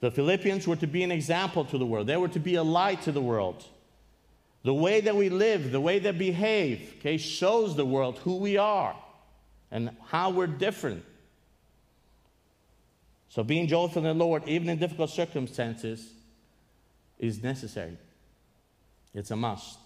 The 0.00 0.10
Philippians 0.10 0.66
were 0.66 0.74
to 0.74 0.88
be 0.88 1.04
an 1.04 1.12
example 1.12 1.64
to 1.66 1.78
the 1.78 1.86
world, 1.86 2.08
they 2.08 2.16
were 2.16 2.26
to 2.26 2.40
be 2.40 2.56
a 2.56 2.64
light 2.64 3.02
to 3.02 3.12
the 3.12 3.20
world. 3.20 3.64
The 4.64 4.74
way 4.74 5.00
that 5.00 5.14
we 5.14 5.28
live, 5.28 5.70
the 5.70 5.80
way 5.80 6.00
that 6.00 6.14
we 6.14 6.30
behave, 6.30 6.94
okay, 6.98 7.16
shows 7.16 7.76
the 7.76 7.84
world 7.84 8.18
who 8.18 8.38
we 8.38 8.56
are 8.56 8.96
and 9.70 9.90
how 10.06 10.30
we're 10.30 10.48
different. 10.48 11.04
So, 13.28 13.44
being 13.44 13.68
joyful 13.68 14.04
in 14.04 14.18
the 14.18 14.24
Lord, 14.24 14.42
even 14.48 14.68
in 14.68 14.78
difficult 14.78 15.10
circumstances, 15.10 16.04
is 17.20 17.44
necessary. 17.44 17.96
It's 19.14 19.30
a 19.30 19.36
must. 19.36 19.78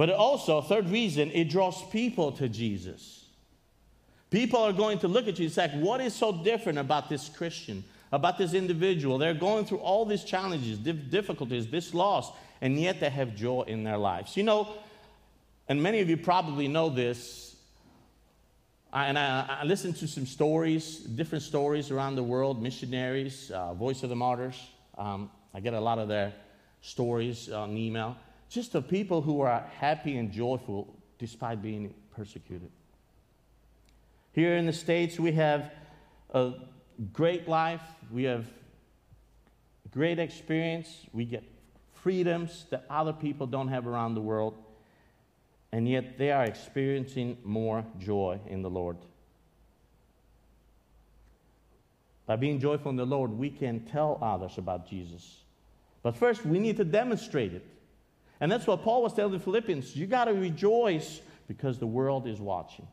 But 0.00 0.08
also, 0.08 0.62
third 0.62 0.88
reason, 0.88 1.30
it 1.32 1.50
draws 1.50 1.84
people 1.90 2.32
to 2.32 2.48
Jesus. 2.48 3.26
People 4.30 4.60
are 4.60 4.72
going 4.72 4.98
to 5.00 5.08
look 5.08 5.28
at 5.28 5.38
you 5.38 5.44
and 5.44 5.52
say, 5.52 5.68
What 5.78 6.00
is 6.00 6.14
so 6.14 6.32
different 6.42 6.78
about 6.78 7.10
this 7.10 7.28
Christian, 7.28 7.84
about 8.10 8.38
this 8.38 8.54
individual? 8.54 9.18
They're 9.18 9.34
going 9.34 9.66
through 9.66 9.80
all 9.80 10.06
these 10.06 10.24
challenges, 10.24 10.78
difficulties, 10.78 11.66
this 11.66 11.92
loss, 11.92 12.32
and 12.62 12.80
yet 12.80 12.98
they 12.98 13.10
have 13.10 13.36
joy 13.36 13.64
in 13.66 13.84
their 13.84 13.98
lives. 13.98 14.38
You 14.38 14.44
know, 14.44 14.72
and 15.68 15.82
many 15.82 16.00
of 16.00 16.08
you 16.08 16.16
probably 16.16 16.66
know 16.66 16.88
this. 16.88 17.54
I, 18.94 19.04
and 19.04 19.18
I, 19.18 19.58
I 19.60 19.64
listen 19.64 19.92
to 19.92 20.08
some 20.08 20.24
stories, 20.24 20.96
different 21.00 21.44
stories 21.44 21.90
around 21.90 22.16
the 22.16 22.22
world, 22.22 22.62
missionaries, 22.62 23.50
uh, 23.50 23.74
Voice 23.74 24.02
of 24.02 24.08
the 24.08 24.16
Martyrs. 24.16 24.58
Um, 24.96 25.30
I 25.52 25.60
get 25.60 25.74
a 25.74 25.80
lot 25.80 25.98
of 25.98 26.08
their 26.08 26.32
stories 26.80 27.50
on 27.50 27.76
email, 27.76 28.16
just 28.50 28.74
of 28.74 28.88
people 28.88 29.22
who 29.22 29.40
are 29.40 29.64
happy 29.78 30.18
and 30.18 30.32
joyful 30.32 30.92
despite 31.18 31.62
being 31.62 31.94
persecuted. 32.14 32.68
Here 34.32 34.56
in 34.56 34.66
the 34.66 34.72
States, 34.72 35.18
we 35.18 35.32
have 35.32 35.70
a 36.34 36.52
great 37.12 37.48
life, 37.48 37.82
we 38.10 38.24
have 38.24 38.46
great 39.92 40.18
experience, 40.18 41.06
we 41.12 41.24
get 41.24 41.44
freedoms 41.94 42.66
that 42.70 42.84
other 42.90 43.12
people 43.12 43.46
don't 43.46 43.68
have 43.68 43.86
around 43.86 44.14
the 44.14 44.20
world, 44.20 44.54
and 45.72 45.88
yet 45.88 46.18
they 46.18 46.32
are 46.32 46.44
experiencing 46.44 47.38
more 47.44 47.84
joy 47.98 48.40
in 48.48 48.62
the 48.62 48.70
Lord. 48.70 48.96
By 52.26 52.36
being 52.36 52.58
joyful 52.58 52.90
in 52.90 52.96
the 52.96 53.06
Lord, 53.06 53.30
we 53.30 53.50
can 53.50 53.80
tell 53.80 54.18
others 54.20 54.58
about 54.58 54.88
Jesus. 54.88 55.38
But 56.02 56.16
first, 56.16 56.44
we 56.44 56.58
need 56.58 56.76
to 56.78 56.84
demonstrate 56.84 57.52
it. 57.52 57.66
And 58.40 58.50
that's 58.50 58.66
what 58.66 58.82
Paul 58.82 59.02
was 59.02 59.12
telling 59.12 59.32
the 59.32 59.38
Philippians. 59.38 59.94
You 59.94 60.06
got 60.06 60.24
to 60.24 60.32
rejoice 60.32 61.20
because 61.46 61.78
the 61.78 61.86
world 61.86 62.26
is 62.26 62.40
watching. 62.40 62.86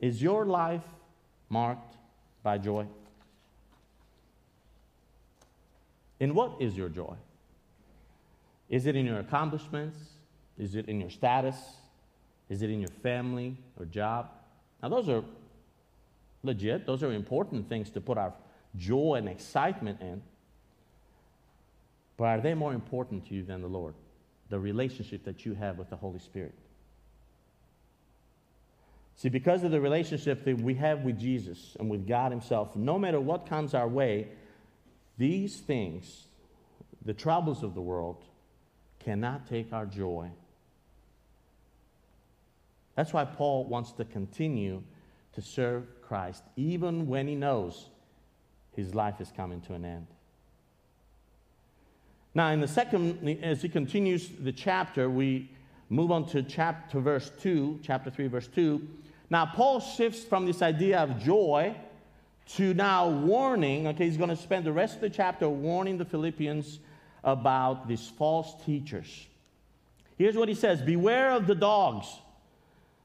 Is 0.00 0.22
your 0.22 0.44
life 0.44 0.84
marked 1.48 1.94
by 2.42 2.58
joy? 2.58 2.86
In 6.18 6.34
what 6.34 6.60
is 6.60 6.76
your 6.76 6.88
joy? 6.90 7.14
Is 8.68 8.86
it 8.86 8.94
in 8.96 9.06
your 9.06 9.18
accomplishments? 9.18 9.98
Is 10.58 10.74
it 10.74 10.88
in 10.88 11.00
your 11.00 11.10
status? 11.10 11.56
Is 12.50 12.62
it 12.62 12.70
in 12.70 12.80
your 12.80 12.90
family 13.02 13.56
or 13.78 13.86
job? 13.86 14.28
Now, 14.82 14.90
those 14.90 15.08
are 15.08 15.24
legit, 16.42 16.86
those 16.86 17.02
are 17.02 17.12
important 17.12 17.68
things 17.68 17.90
to 17.90 18.00
put 18.00 18.18
our 18.18 18.32
joy 18.76 19.14
and 19.16 19.28
excitement 19.28 20.00
in. 20.00 20.22
But 22.20 22.26
are 22.26 22.40
they 22.42 22.52
more 22.52 22.74
important 22.74 23.26
to 23.28 23.34
you 23.34 23.42
than 23.42 23.62
the 23.62 23.66
Lord? 23.66 23.94
The 24.50 24.60
relationship 24.60 25.24
that 25.24 25.46
you 25.46 25.54
have 25.54 25.78
with 25.78 25.88
the 25.88 25.96
Holy 25.96 26.18
Spirit. 26.18 26.52
See, 29.16 29.30
because 29.30 29.62
of 29.62 29.70
the 29.70 29.80
relationship 29.80 30.44
that 30.44 30.60
we 30.60 30.74
have 30.74 31.00
with 31.00 31.18
Jesus 31.18 31.78
and 31.80 31.88
with 31.88 32.06
God 32.06 32.30
Himself, 32.30 32.76
no 32.76 32.98
matter 32.98 33.18
what 33.18 33.48
comes 33.48 33.72
our 33.72 33.88
way, 33.88 34.28
these 35.16 35.60
things, 35.60 36.26
the 37.06 37.14
troubles 37.14 37.62
of 37.62 37.74
the 37.74 37.80
world, 37.80 38.22
cannot 39.02 39.48
take 39.48 39.72
our 39.72 39.86
joy. 39.86 40.28
That's 42.96 43.14
why 43.14 43.24
Paul 43.24 43.64
wants 43.64 43.92
to 43.92 44.04
continue 44.04 44.82
to 45.32 45.40
serve 45.40 45.86
Christ, 46.02 46.42
even 46.56 47.06
when 47.06 47.26
he 47.26 47.34
knows 47.34 47.88
his 48.76 48.94
life 48.94 49.22
is 49.22 49.32
coming 49.34 49.62
to 49.62 49.72
an 49.72 49.86
end. 49.86 50.06
Now, 52.34 52.50
in 52.50 52.60
the 52.60 52.68
second, 52.68 53.38
as 53.42 53.62
he 53.62 53.68
continues 53.68 54.28
the 54.28 54.52
chapter, 54.52 55.10
we 55.10 55.50
move 55.88 56.12
on 56.12 56.26
to 56.26 56.42
chapter 56.42 57.00
verse 57.00 57.30
2, 57.40 57.80
chapter 57.82 58.10
3, 58.10 58.28
verse 58.28 58.46
2. 58.48 58.86
Now, 59.30 59.46
Paul 59.46 59.80
shifts 59.80 60.22
from 60.22 60.46
this 60.46 60.62
idea 60.62 61.00
of 61.00 61.20
joy 61.22 61.74
to 62.54 62.74
now 62.74 63.08
warning. 63.08 63.88
Okay, 63.88 64.06
he's 64.06 64.16
going 64.16 64.30
to 64.30 64.36
spend 64.36 64.64
the 64.64 64.72
rest 64.72 64.96
of 64.96 65.00
the 65.00 65.10
chapter 65.10 65.48
warning 65.48 65.98
the 65.98 66.04
Philippians 66.04 66.78
about 67.24 67.88
these 67.88 68.08
false 68.08 68.54
teachers. 68.64 69.26
Here's 70.16 70.36
what 70.36 70.48
he 70.48 70.54
says 70.54 70.80
Beware 70.80 71.32
of 71.32 71.46
the 71.46 71.54
dogs, 71.54 72.06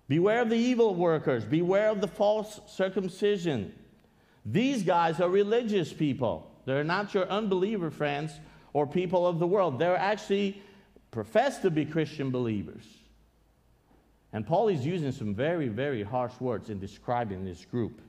beware 0.07 0.41
of 0.41 0.49
the 0.49 0.57
evil 0.57 0.93
workers, 0.93 1.45
beware 1.45 1.89
of 1.89 2.01
the 2.01 2.07
false 2.07 2.59
circumcision. 2.67 3.73
These 4.45 4.83
guys 4.83 5.19
are 5.19 5.29
religious 5.29 5.91
people. 5.91 6.51
They're 6.65 6.83
not 6.83 7.13
your 7.13 7.27
unbeliever 7.27 7.89
friends 7.89 8.31
or 8.75 8.85
people 8.85 9.25
of 9.25 9.39
the 9.39 9.47
world. 9.47 9.79
They're 9.79 9.95
actually 9.95 10.61
professed 11.09 11.61
to 11.61 11.71
be 11.71 11.85
Christian 11.85 12.29
believers. 12.29 12.83
And 14.33 14.45
Paul 14.45 14.67
is 14.67 14.85
using 14.85 15.13
some 15.13 15.33
very, 15.33 15.69
very 15.69 16.03
harsh 16.03 16.33
words 16.41 16.69
in 16.69 16.77
describing 16.77 17.45
this 17.45 17.63
group. 17.63 18.01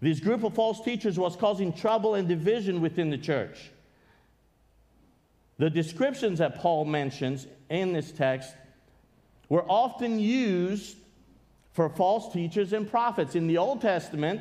This 0.00 0.18
group 0.18 0.44
of 0.44 0.54
false 0.54 0.80
teachers 0.80 1.18
was 1.18 1.36
causing 1.36 1.74
trouble 1.74 2.14
and 2.14 2.26
division 2.26 2.80
within 2.80 3.10
the 3.10 3.18
church. 3.18 3.70
The 5.58 5.68
descriptions 5.68 6.38
that 6.38 6.54
Paul 6.54 6.86
mentions 6.86 7.46
in 7.68 7.92
this 7.92 8.12
text 8.12 8.54
were 9.50 9.66
often 9.68 10.18
used 10.18 10.96
for 11.72 11.90
false 11.90 12.32
teachers 12.32 12.72
and 12.72 12.90
prophets. 12.90 13.34
In 13.34 13.46
the 13.46 13.58
Old 13.58 13.82
Testament, 13.82 14.40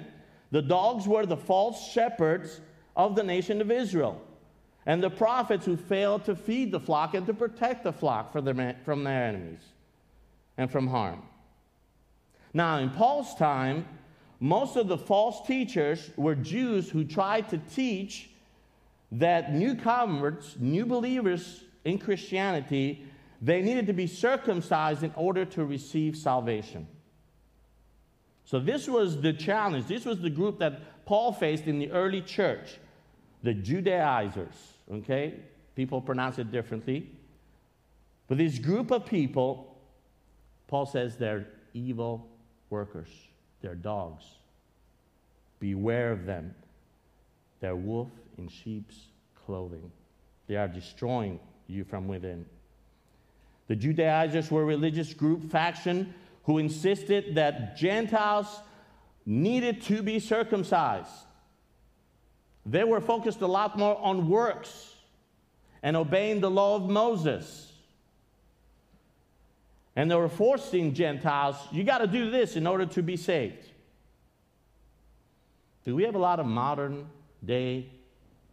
the 0.51 0.61
dogs 0.61 1.09
were 1.09 1.25
the 1.25 1.35
false 1.35 1.91
shepherds 1.91 2.61
of 2.95 3.15
the 3.17 3.23
nation 3.23 3.59
of 3.59 3.69
Israel, 3.69 4.21
and 4.86 5.03
the 5.03 5.09
prophets 5.09 5.65
who 5.65 5.77
failed 5.77 6.25
to 6.25 6.36
feed 6.36 6.71
the 6.71 6.79
flock 6.79 7.13
and 7.13 7.25
to 7.27 7.33
protect 7.33 7.83
the 7.83 7.93
flock 7.93 8.31
from 8.31 8.45
their 9.03 9.24
enemies 9.24 9.62
and 10.57 10.71
from 10.71 10.88
harm. 10.88 11.21
Now, 12.53 12.79
in 12.79 12.89
Paul's 12.89 13.36
time, 13.36 13.86
most 14.39 14.75
of 14.75 14.88
the 14.88 14.98
false 14.98 15.45
teachers 15.45 16.09
were 16.15 16.36
Jews 16.36 16.89
who 16.89 17.03
tried 17.03 17.50
to 17.50 17.57
teach 17.57 18.29
that 19.12 19.53
new 19.53 19.75
converts, 19.75 20.55
new 20.59 20.86
believers 20.86 21.63
in 21.83 21.98
Christianity, 21.98 23.05
they 23.41 23.62
needed 23.62 23.88
to 23.88 23.93
be 23.93 24.07
circumcised 24.07 25.03
in 25.03 25.12
order 25.15 25.45
to 25.45 25.65
receive 25.65 26.15
salvation. 26.15 26.88
So, 28.45 28.59
this 28.59 28.88
was 28.88 29.21
the 29.21 29.33
challenge. 29.33 29.86
This 29.88 30.05
was 30.05 30.19
the 30.21 30.29
group 30.29 30.59
that 30.59 31.05
Paul 31.05 31.31
faced 31.31 31.65
in 31.65 31.79
the 31.79 31.91
early 31.91 32.21
church 32.21 32.77
the 33.43 33.53
Judaizers. 33.53 34.55
Okay? 34.91 35.36
People 35.75 36.01
pronounce 36.01 36.39
it 36.39 36.51
differently. 36.51 37.10
But 38.27 38.38
this 38.38 38.60
group 38.60 38.91
of 38.91 39.05
people, 39.05 39.77
Paul 40.67 40.86
says 40.86 41.17
they're 41.17 41.48
evil 41.74 42.27
workers, 42.69 43.10
they're 43.62 43.75
dogs. 43.75 44.24
Beware 45.60 46.12
of 46.12 46.25
them. 46.25 46.55
They're 47.60 47.75
wolf 47.75 48.10
in 48.38 48.48
sheep's 48.48 48.96
clothing. 49.46 49.91
They 50.48 50.55
are 50.55 50.67
destroying 50.67 51.39
you 51.67 51.84
from 51.84 52.08
within. 52.08 52.46
The 53.67 53.75
Judaizers 53.75 54.50
were 54.50 54.62
a 54.62 54.65
religious 54.65 55.13
group, 55.13 55.51
faction, 55.51 56.13
who 56.43 56.58
insisted 56.58 57.36
that 57.36 57.77
Gentiles 57.77 58.62
needed 59.25 59.81
to 59.84 60.01
be 60.01 60.19
circumcised. 60.19 61.12
They 62.65 62.83
were 62.83 63.01
focused 63.01 63.41
a 63.41 63.47
lot 63.47 63.77
more 63.77 63.97
on 63.99 64.29
works 64.29 64.93
and 65.81 65.95
obeying 65.95 66.39
the 66.41 66.51
law 66.51 66.75
of 66.75 66.89
Moses. 66.89 67.71
And 69.95 70.09
they 70.09 70.15
were 70.15 70.29
forcing 70.29 70.93
Gentiles, 70.93 71.55
you 71.71 71.83
got 71.83 71.99
to 71.99 72.07
do 72.07 72.29
this 72.29 72.55
in 72.55 72.67
order 72.67 72.85
to 72.85 73.01
be 73.01 73.17
saved. 73.17 73.65
Do 75.83 75.95
we 75.95 76.03
have 76.03 76.15
a 76.15 76.19
lot 76.19 76.39
of 76.39 76.45
modern 76.45 77.07
day 77.45 77.87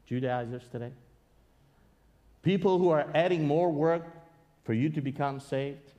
Judaizers 0.07 0.63
today? 0.71 0.93
People 2.43 2.79
who 2.79 2.91
are 2.91 3.07
adding 3.15 3.47
more 3.47 3.71
work 3.71 4.05
for 4.65 4.73
you 4.73 4.89
to 4.91 5.01
become 5.01 5.41
saved? 5.41 5.93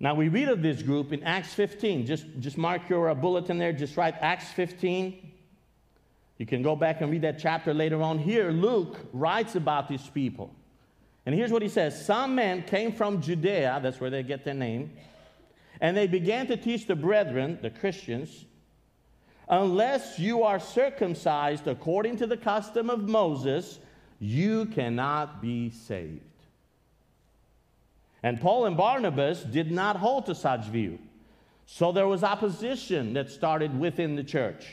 Now 0.00 0.14
we 0.14 0.28
read 0.28 0.48
of 0.48 0.62
this 0.62 0.82
group 0.82 1.12
in 1.12 1.24
Acts 1.24 1.52
15. 1.54 2.06
Just, 2.06 2.26
just 2.38 2.56
mark 2.56 2.88
your 2.88 3.10
uh, 3.10 3.14
bulletin 3.14 3.58
there, 3.58 3.72
just 3.72 3.96
write 3.96 4.14
Acts 4.20 4.50
15. 4.52 5.32
You 6.38 6.46
can 6.46 6.62
go 6.62 6.76
back 6.76 7.00
and 7.00 7.10
read 7.10 7.22
that 7.22 7.40
chapter 7.40 7.74
later 7.74 8.00
on. 8.00 8.18
Here, 8.18 8.50
Luke 8.50 8.96
writes 9.12 9.56
about 9.56 9.88
these 9.88 10.06
people. 10.06 10.54
And 11.26 11.34
here's 11.34 11.50
what 11.50 11.62
he 11.62 11.68
says 11.68 12.06
Some 12.06 12.36
men 12.36 12.62
came 12.62 12.92
from 12.92 13.20
Judea, 13.20 13.80
that's 13.82 14.00
where 14.00 14.10
they 14.10 14.22
get 14.22 14.44
their 14.44 14.54
name, 14.54 14.92
and 15.80 15.96
they 15.96 16.06
began 16.06 16.46
to 16.46 16.56
teach 16.56 16.86
the 16.86 16.96
brethren, 16.96 17.58
the 17.60 17.70
Christians, 17.70 18.46
unless 19.48 20.18
you 20.18 20.44
are 20.44 20.60
circumcised 20.60 21.66
according 21.66 22.16
to 22.18 22.26
the 22.26 22.36
custom 22.36 22.88
of 22.88 23.08
Moses, 23.08 23.80
you 24.20 24.66
cannot 24.66 25.42
be 25.42 25.70
saved. 25.70 26.22
And 28.22 28.40
Paul 28.40 28.66
and 28.66 28.76
Barnabas 28.76 29.42
did 29.42 29.70
not 29.70 29.96
hold 29.96 30.26
to 30.26 30.34
such 30.34 30.66
view. 30.66 30.98
So 31.66 31.92
there 31.92 32.08
was 32.08 32.24
opposition 32.24 33.12
that 33.12 33.30
started 33.30 33.78
within 33.78 34.16
the 34.16 34.24
church. 34.24 34.66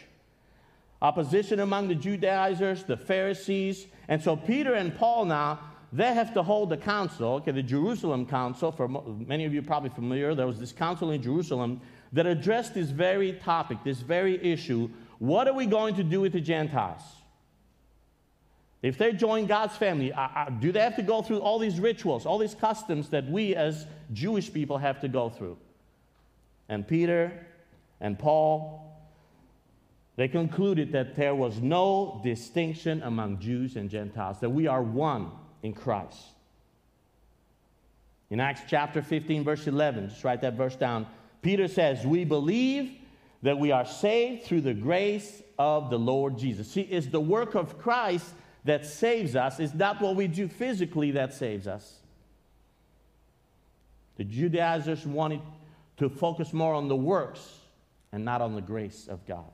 Opposition 1.01 1.59
among 1.59 1.87
the 1.87 1.95
Judaizers, 1.95 2.83
the 2.83 2.97
Pharisees. 2.97 3.85
And 4.07 4.21
so 4.23 4.35
Peter 4.35 4.73
and 4.73 4.95
Paul 4.95 5.25
now, 5.25 5.59
they 5.93 6.13
have 6.13 6.33
to 6.33 6.43
hold 6.43 6.69
the 6.69 6.77
council, 6.77 7.35
okay, 7.35 7.51
the 7.51 7.61
Jerusalem 7.61 8.25
council. 8.25 8.71
For 8.71 8.87
many 8.87 9.45
of 9.45 9.53
you 9.53 9.61
probably 9.61 9.89
familiar, 9.89 10.33
there 10.33 10.47
was 10.47 10.59
this 10.59 10.71
council 10.71 11.11
in 11.11 11.21
Jerusalem 11.21 11.81
that 12.13 12.25
addressed 12.25 12.73
this 12.73 12.89
very 12.89 13.33
topic, 13.33 13.77
this 13.83 13.99
very 13.99 14.43
issue. 14.43 14.89
What 15.20 15.48
are 15.48 15.53
we 15.53 15.65
going 15.65 15.96
to 15.96 16.03
do 16.03 16.22
with 16.22 16.33
the 16.33 16.41
Gentiles? 16.41 17.01
If 18.85 19.00
they 19.00 19.13
join 19.13 19.48
God's 19.48 19.75
family, 19.75 20.13
do 20.59 20.71
they 20.71 20.79
have 20.79 20.95
to 20.98 21.01
go 21.01 21.24
through 21.24 21.39
all 21.39 21.57
these 21.57 21.79
rituals, 21.79 22.27
all 22.27 22.37
these 22.37 22.53
customs 22.53 23.09
that 23.09 23.27
we 23.27 23.55
as 23.55 23.87
Jewish 24.13 24.53
people 24.53 24.77
have 24.77 25.01
to 25.01 25.07
go 25.07 25.27
through? 25.27 25.57
And 26.69 26.87
Peter 26.87 27.48
and 28.00 28.19
Paul, 28.19 28.95
they 30.17 30.27
concluded 30.27 30.91
that 30.91 31.15
there 31.15 31.33
was 31.33 31.59
no 31.59 32.21
distinction 32.24 33.01
among 33.01 33.39
Jews 33.39 33.75
and 33.75 33.89
Gentiles, 33.89 34.39
that 34.41 34.51
we 34.51 34.67
are 34.67 34.83
one 34.83 35.31
in 35.63 35.74
Christ. 35.74 36.21
In 38.29 38.39
Acts 38.39 38.61
chapter 38.67 39.01
15, 39.01 39.43
verse 39.43 39.65
11, 39.65 40.09
just 40.09 40.24
write 40.24 40.41
that 40.41 40.53
verse 40.53 40.75
down. 40.75 41.07
Peter 41.41 41.67
says, 41.67 42.05
We 42.05 42.24
believe 42.24 42.91
that 43.41 43.57
we 43.57 43.71
are 43.71 43.85
saved 43.85 44.43
through 44.43 44.61
the 44.61 44.75
grace 44.75 45.41
of 45.57 45.89
the 45.89 45.98
Lord 45.98 46.37
Jesus. 46.37 46.69
See, 46.69 46.81
it's 46.81 47.07
the 47.07 47.19
work 47.19 47.55
of 47.55 47.79
Christ 47.79 48.31
that 48.65 48.85
saves 48.85 49.35
us. 49.35 49.59
It's 49.59 49.73
not 49.73 50.01
what 50.01 50.15
we 50.15 50.27
do 50.27 50.47
physically 50.47 51.11
that 51.11 51.33
saves 51.33 51.67
us. 51.67 51.99
The 54.17 54.23
Judaizers 54.23 55.05
wanted 55.05 55.41
to 55.97 56.09
focus 56.09 56.51
more 56.51 56.73
on 56.73 56.87
the 56.87 56.95
works 56.95 57.59
and 58.11 58.25
not 58.25 58.41
on 58.41 58.55
the 58.55 58.61
grace 58.61 59.07
of 59.07 59.25
God. 59.25 59.51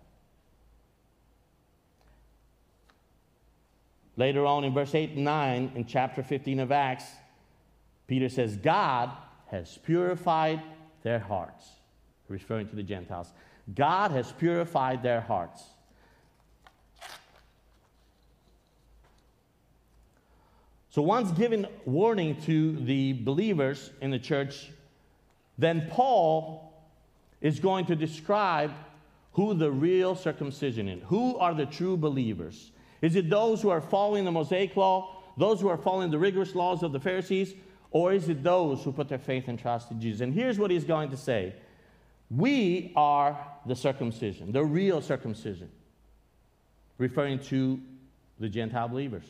Later 4.17 4.45
on 4.45 4.63
in 4.63 4.74
verse 4.74 4.93
8 4.93 5.12
and 5.12 5.24
9, 5.24 5.71
in 5.76 5.86
chapter 5.86 6.21
15 6.21 6.60
of 6.60 6.71
Acts, 6.71 7.06
Peter 8.08 8.30
says, 8.30 8.56
God 8.58 9.10
has 9.47 9.78
purified 9.80 10.62
their 11.02 11.19
hearts, 11.19 11.67
referring 12.28 12.67
to 12.69 12.76
the 12.76 12.84
Gentiles. 12.84 13.32
God 13.74 14.12
has 14.12 14.32
purified 14.32 15.02
their 15.02 15.21
hearts. 15.21 15.63
So, 20.92 21.02
once 21.02 21.32
given 21.32 21.68
warning 21.86 22.42
to 22.42 22.76
the 22.76 23.14
believers 23.14 23.92
in 24.02 24.12
the 24.12 24.20
church, 24.20 24.70
then 25.58 25.88
Paul 25.90 26.74
is 27.40 27.62
going 27.62 27.86
to 27.86 27.96
describe 27.96 28.74
who 29.32 29.54
the 29.54 29.72
real 29.72 30.16
circumcision 30.16 30.90
is. 30.90 31.02
Who 31.06 31.38
are 31.38 31.54
the 31.54 31.66
true 31.66 31.96
believers? 31.96 32.72
Is 33.02 33.16
it 33.16 33.30
those 33.30 33.62
who 33.62 33.70
are 33.70 33.80
following 33.80 34.26
the 34.26 34.34
Mosaic 34.34 34.76
law, 34.76 35.24
those 35.38 35.62
who 35.62 35.70
are 35.70 35.78
following 35.78 36.12
the 36.12 36.20
rigorous 36.20 36.56
laws 36.56 36.84
of 36.84 36.92
the 36.92 37.00
Pharisees, 37.00 37.54
or 37.92 38.12
is 38.12 38.28
it 38.28 38.44
those 38.44 38.84
who 38.84 38.92
put 38.92 39.08
their 39.08 39.18
faith 39.18 39.48
and 39.48 39.58
trust 39.58 39.92
in 39.92 40.02
Jesus? 40.02 40.20
And 40.20 40.34
here's 40.34 40.60
what 40.60 40.72
he's 40.72 40.84
going 40.84 41.10
to 41.12 41.18
say 41.18 41.56
We 42.30 42.92
are 42.98 43.40
the 43.66 43.78
circumcision, 43.78 44.52
the 44.52 44.66
real 44.66 45.02
circumcision, 45.02 45.70
referring 46.98 47.40
to 47.46 47.80
the 48.42 48.50
Gentile 48.50 48.90
believers. 48.90 49.24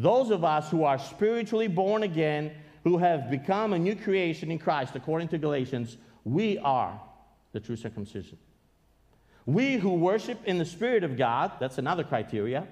Those 0.00 0.30
of 0.30 0.44
us 0.44 0.70
who 0.70 0.84
are 0.84 0.98
spiritually 0.98 1.68
born 1.68 2.04
again, 2.04 2.52
who 2.84 2.96
have 2.96 3.30
become 3.30 3.74
a 3.74 3.78
new 3.78 3.94
creation 3.94 4.50
in 4.50 4.58
Christ, 4.58 4.96
according 4.96 5.28
to 5.28 5.38
Galatians, 5.38 5.98
we 6.24 6.56
are 6.56 6.98
the 7.52 7.60
true 7.60 7.76
circumcision. 7.76 8.38
We 9.44 9.76
who 9.76 9.92
worship 9.92 10.38
in 10.46 10.56
the 10.56 10.64
Spirit 10.64 11.04
of 11.04 11.18
God, 11.18 11.52
that's 11.60 11.76
another 11.76 12.02
criteria. 12.02 12.66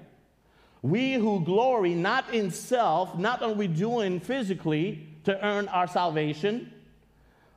We 0.81 1.15
who 1.15 1.45
glory 1.45 1.95
not 1.95 2.33
in 2.33 2.51
self, 2.51 3.19
not 3.19 3.43
what 3.43 3.59
we 3.59 3.67
doing 3.67 4.21
physically 4.21 5.07
to 5.25 5.45
earn 5.45 5.69
our 5.69 5.87
salvation, 5.87 6.73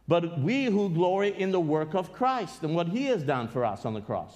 but 0.05 0.41
we 0.41 0.65
who 0.65 0.89
glory 0.89 1.33
in 1.39 1.53
the 1.53 1.61
work 1.61 1.93
of 1.93 2.11
Christ 2.11 2.63
and 2.63 2.75
what 2.75 2.89
He 2.89 3.05
has 3.05 3.23
done 3.23 3.47
for 3.47 3.63
us 3.63 3.85
on 3.85 3.93
the 3.93 4.01
cross. 4.01 4.35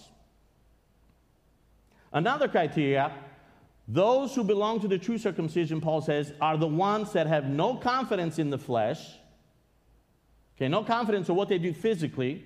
Another 2.14 2.48
criteria 2.48 3.12
those 3.88 4.34
who 4.34 4.44
belong 4.44 4.80
to 4.82 4.88
the 4.88 4.98
true 4.98 5.18
circumcision, 5.18 5.80
Paul 5.80 6.02
says, 6.02 6.34
are 6.42 6.58
the 6.58 6.68
ones 6.68 7.14
that 7.14 7.28
have 7.28 7.46
no 7.46 7.76
confidence 7.76 8.40
in 8.40 8.50
the 8.50 8.58
flesh. 8.58 9.00
Okay, 10.58 10.68
no 10.68 10.84
confidence 10.84 11.30
in 11.30 11.36
what 11.36 11.50
they 11.50 11.60
do 11.60 11.74
physically, 11.74 12.46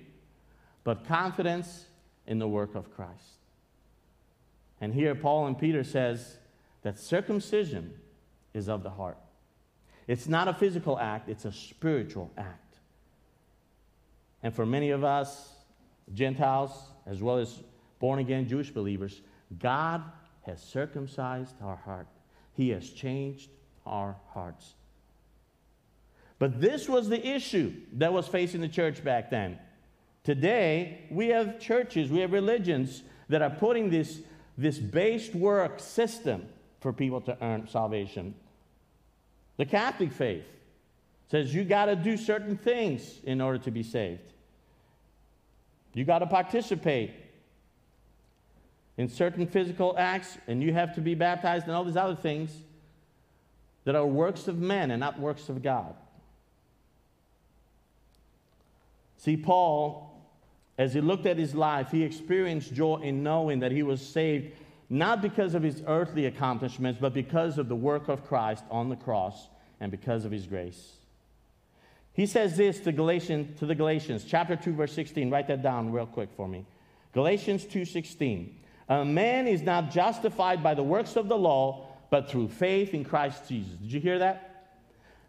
but 0.84 1.06
confidence 1.06 1.86
in 2.26 2.38
the 2.38 2.48
work 2.48 2.74
of 2.74 2.94
Christ. 2.94 3.38
And 4.80 4.92
here 4.92 5.14
Paul 5.14 5.46
and 5.46 5.58
Peter 5.58 5.84
says 5.84 6.36
that 6.82 6.98
circumcision 6.98 7.94
is 8.52 8.68
of 8.68 8.82
the 8.82 8.90
heart. 8.90 9.18
It's 10.06 10.26
not 10.26 10.48
a 10.48 10.52
physical 10.52 10.98
act, 10.98 11.28
it's 11.28 11.44
a 11.44 11.52
spiritual 11.52 12.30
act. 12.36 12.78
And 14.42 14.54
for 14.54 14.66
many 14.66 14.90
of 14.90 15.04
us, 15.04 15.54
Gentiles, 16.12 16.72
as 17.06 17.22
well 17.22 17.38
as 17.38 17.62
born 17.98 18.18
again 18.18 18.48
Jewish 18.48 18.70
believers, 18.70 19.20
God 19.58 20.02
has 20.42 20.62
circumcised 20.62 21.54
our 21.62 21.76
heart. 21.76 22.06
He 22.54 22.70
has 22.70 22.88
changed 22.90 23.50
our 23.86 24.16
hearts. 24.32 24.74
But 26.38 26.60
this 26.60 26.88
was 26.88 27.08
the 27.08 27.24
issue 27.26 27.72
that 27.94 28.12
was 28.12 28.26
facing 28.26 28.60
the 28.60 28.68
church 28.68 29.04
back 29.04 29.30
then. 29.30 29.58
Today, 30.24 31.06
we 31.10 31.28
have 31.28 31.60
churches, 31.60 32.10
we 32.10 32.20
have 32.20 32.32
religions 32.32 33.02
that 33.28 33.42
are 33.42 33.50
putting 33.50 33.90
this, 33.90 34.20
this 34.56 34.78
based 34.78 35.34
work 35.34 35.80
system 35.80 36.46
for 36.80 36.92
people 36.92 37.20
to 37.22 37.36
earn 37.42 37.68
salvation. 37.68 38.34
The 39.56 39.66
Catholic 39.66 40.12
faith 40.12 40.44
says 41.30 41.54
you 41.54 41.64
got 41.64 41.86
to 41.86 41.96
do 41.96 42.16
certain 42.16 42.56
things 42.56 43.20
in 43.24 43.40
order 43.40 43.58
to 43.58 43.70
be 43.70 43.82
saved. 43.82 44.32
You 45.92 46.04
got 46.04 46.20
to 46.20 46.26
participate 46.26 47.12
in 49.00 49.08
certain 49.08 49.46
physical 49.46 49.94
acts, 49.96 50.36
and 50.46 50.62
you 50.62 50.74
have 50.74 50.94
to 50.94 51.00
be 51.00 51.14
baptized 51.14 51.66
and 51.66 51.74
all 51.74 51.84
these 51.84 51.96
other 51.96 52.14
things 52.14 52.52
that 53.84 53.94
are 53.94 54.04
works 54.04 54.46
of 54.46 54.58
men 54.58 54.90
and 54.90 55.00
not 55.00 55.18
works 55.18 55.48
of 55.48 55.62
God. 55.62 55.94
See, 59.16 59.38
Paul, 59.38 60.22
as 60.76 60.92
he 60.92 61.00
looked 61.00 61.24
at 61.24 61.38
his 61.38 61.54
life, 61.54 61.90
he 61.90 62.02
experienced 62.02 62.74
joy 62.74 62.96
in 62.96 63.22
knowing 63.22 63.60
that 63.60 63.72
he 63.72 63.82
was 63.82 64.06
saved 64.06 64.52
not 64.90 65.22
because 65.22 65.54
of 65.54 65.62
his 65.62 65.82
earthly 65.86 66.26
accomplishments, 66.26 66.98
but 67.00 67.14
because 67.14 67.56
of 67.56 67.70
the 67.70 67.76
work 67.76 68.08
of 68.08 68.26
Christ 68.28 68.64
on 68.70 68.90
the 68.90 68.96
cross 68.96 69.48
and 69.80 69.90
because 69.90 70.26
of 70.26 70.30
his 70.30 70.46
grace. 70.46 70.96
He 72.12 72.26
says 72.26 72.58
this 72.58 72.80
to 72.80 72.92
Galatians 72.92 73.58
to 73.60 73.64
the 73.64 73.74
Galatians, 73.74 74.26
chapter 74.28 74.56
2 74.56 74.74
verse 74.74 74.92
16. 74.92 75.30
Write 75.30 75.48
that 75.48 75.62
down 75.62 75.90
real 75.90 76.04
quick 76.04 76.28
for 76.36 76.46
me. 76.46 76.66
Galatians 77.14 77.64
2:16. 77.64 78.59
A 78.90 79.04
man 79.04 79.46
is 79.46 79.62
not 79.62 79.90
justified 79.90 80.62
by 80.62 80.74
the 80.74 80.82
works 80.82 81.16
of 81.16 81.28
the 81.28 81.38
law, 81.38 81.86
but 82.10 82.28
through 82.28 82.48
faith 82.48 82.92
in 82.92 83.04
Christ 83.04 83.48
Jesus. 83.48 83.72
Did 83.74 83.92
you 83.92 84.00
hear 84.00 84.18
that? 84.18 84.74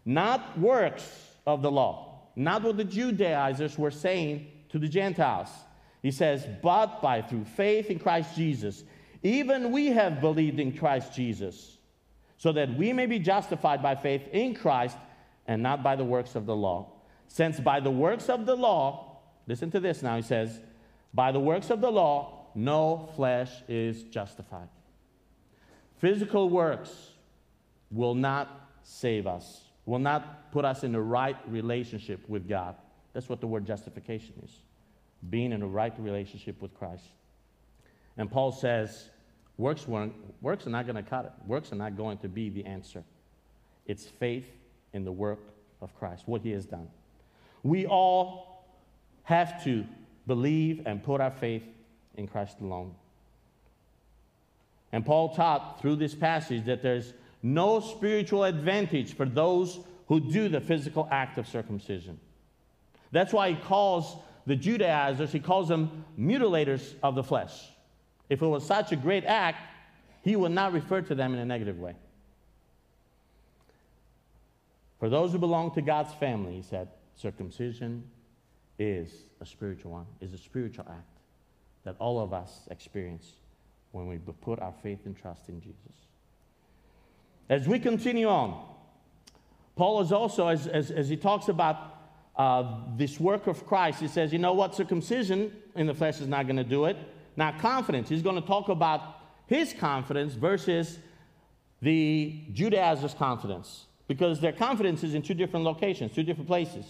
Not 0.04 0.58
works 0.58 1.36
of 1.46 1.62
the 1.62 1.70
law. 1.70 2.22
Not 2.34 2.64
what 2.64 2.76
the 2.76 2.84
Judaizers 2.84 3.78
were 3.78 3.92
saying 3.92 4.48
to 4.70 4.80
the 4.80 4.88
Gentiles. 4.88 5.48
He 6.02 6.10
says, 6.10 6.44
but 6.60 7.00
by 7.00 7.22
through 7.22 7.44
faith 7.44 7.88
in 7.88 8.00
Christ 8.00 8.34
Jesus. 8.34 8.82
Even 9.22 9.70
we 9.70 9.86
have 9.88 10.20
believed 10.20 10.58
in 10.58 10.76
Christ 10.76 11.14
Jesus, 11.14 11.78
so 12.38 12.50
that 12.50 12.76
we 12.76 12.92
may 12.92 13.06
be 13.06 13.20
justified 13.20 13.80
by 13.80 13.94
faith 13.94 14.22
in 14.32 14.54
Christ 14.54 14.96
and 15.46 15.62
not 15.62 15.84
by 15.84 15.94
the 15.94 16.04
works 16.04 16.34
of 16.34 16.46
the 16.46 16.56
law. 16.56 16.88
Since 17.28 17.60
by 17.60 17.78
the 17.78 17.92
works 17.92 18.28
of 18.28 18.44
the 18.44 18.56
law, 18.56 19.20
listen 19.46 19.70
to 19.70 19.78
this 19.78 20.02
now, 20.02 20.16
he 20.16 20.22
says, 20.22 20.58
by 21.14 21.30
the 21.30 21.38
works 21.38 21.70
of 21.70 21.80
the 21.80 21.92
law, 21.92 22.41
no 22.54 23.08
flesh 23.16 23.50
is 23.68 24.02
justified. 24.04 24.68
Physical 25.98 26.50
works 26.50 27.10
will 27.90 28.14
not 28.14 28.70
save 28.82 29.26
us, 29.26 29.62
will 29.86 29.98
not 29.98 30.50
put 30.52 30.64
us 30.64 30.82
in 30.84 30.92
the 30.92 31.00
right 31.00 31.36
relationship 31.48 32.28
with 32.28 32.48
God. 32.48 32.74
That's 33.12 33.28
what 33.28 33.40
the 33.40 33.46
word 33.46 33.66
justification 33.66 34.34
is 34.42 34.50
being 35.30 35.52
in 35.52 35.62
a 35.62 35.66
right 35.66 35.92
relationship 35.98 36.60
with 36.60 36.74
Christ. 36.74 37.04
And 38.16 38.30
Paul 38.30 38.52
says, 38.52 39.08
works, 39.56 39.86
works 39.86 40.66
are 40.66 40.70
not 40.70 40.86
going 40.86 41.02
to 41.02 41.08
cut 41.08 41.26
it, 41.26 41.32
works 41.46 41.72
are 41.72 41.76
not 41.76 41.96
going 41.96 42.18
to 42.18 42.28
be 42.28 42.48
the 42.48 42.64
answer. 42.64 43.04
It's 43.86 44.04
faith 44.04 44.46
in 44.92 45.04
the 45.04 45.12
work 45.12 45.40
of 45.80 45.94
Christ, 45.98 46.24
what 46.26 46.42
he 46.42 46.50
has 46.50 46.66
done. 46.66 46.88
We 47.62 47.86
all 47.86 48.66
have 49.24 49.62
to 49.64 49.84
believe 50.26 50.82
and 50.86 51.02
put 51.02 51.20
our 51.20 51.30
faith 51.30 51.62
in 52.16 52.26
Christ 52.26 52.56
alone. 52.60 52.94
And 54.92 55.04
Paul 55.04 55.34
taught 55.34 55.80
through 55.80 55.96
this 55.96 56.14
passage 56.14 56.66
that 56.66 56.82
there's 56.82 57.14
no 57.42 57.80
spiritual 57.80 58.44
advantage 58.44 59.14
for 59.14 59.26
those 59.26 59.80
who 60.06 60.20
do 60.20 60.48
the 60.48 60.60
physical 60.60 61.08
act 61.10 61.38
of 61.38 61.48
circumcision. 61.48 62.20
That's 63.10 63.32
why 63.32 63.50
he 63.50 63.56
calls 63.56 64.16
the 64.46 64.56
Judaizers, 64.56 65.32
he 65.32 65.40
calls 65.40 65.68
them 65.68 66.04
mutilators 66.18 66.94
of 67.02 67.14
the 67.14 67.22
flesh. 67.22 67.68
If 68.28 68.42
it 68.42 68.46
was 68.46 68.66
such 68.66 68.92
a 68.92 68.96
great 68.96 69.24
act, 69.24 69.58
he 70.22 70.36
would 70.36 70.52
not 70.52 70.72
refer 70.72 71.00
to 71.02 71.14
them 71.14 71.32
in 71.32 71.38
a 71.38 71.44
negative 71.44 71.78
way. 71.78 71.94
For 74.98 75.08
those 75.08 75.32
who 75.32 75.38
belong 75.38 75.72
to 75.74 75.82
God's 75.82 76.12
family, 76.14 76.54
he 76.54 76.62
said, 76.62 76.88
circumcision 77.16 78.04
is 78.78 79.10
a 79.40 79.46
spiritual 79.46 79.92
one, 79.92 80.06
is 80.20 80.32
a 80.32 80.38
spiritual 80.38 80.86
act 80.88 81.11
that 81.84 81.96
all 81.98 82.20
of 82.20 82.32
us 82.32 82.68
experience 82.70 83.32
when 83.92 84.06
we 84.06 84.18
put 84.18 84.60
our 84.60 84.74
faith 84.82 85.00
and 85.04 85.16
trust 85.16 85.48
in 85.48 85.60
Jesus. 85.60 85.76
As 87.48 87.68
we 87.68 87.78
continue 87.78 88.28
on, 88.28 88.66
Paul 89.76 90.00
is 90.00 90.12
also, 90.12 90.48
as, 90.48 90.66
as, 90.66 90.90
as 90.90 91.08
he 91.08 91.16
talks 91.16 91.48
about 91.48 91.98
uh, 92.36 92.80
this 92.96 93.20
work 93.20 93.46
of 93.46 93.66
Christ, 93.66 94.00
he 94.00 94.08
says, 94.08 94.32
you 94.32 94.38
know 94.38 94.54
what, 94.54 94.74
circumcision 94.74 95.52
in 95.74 95.86
the 95.86 95.94
flesh 95.94 96.20
is 96.20 96.28
not 96.28 96.46
going 96.46 96.56
to 96.56 96.64
do 96.64 96.86
it. 96.86 96.96
Now, 97.36 97.58
confidence, 97.58 98.08
he's 98.08 98.22
going 98.22 98.40
to 98.40 98.46
talk 98.46 98.68
about 98.68 99.18
his 99.46 99.72
confidence 99.72 100.34
versus 100.34 100.98
the 101.80 102.40
Judaizers' 102.52 103.14
confidence 103.14 103.86
because 104.08 104.40
their 104.40 104.52
confidence 104.52 105.02
is 105.04 105.14
in 105.14 105.22
two 105.22 105.34
different 105.34 105.64
locations, 105.64 106.12
two 106.12 106.22
different 106.22 106.46
places. 106.46 106.86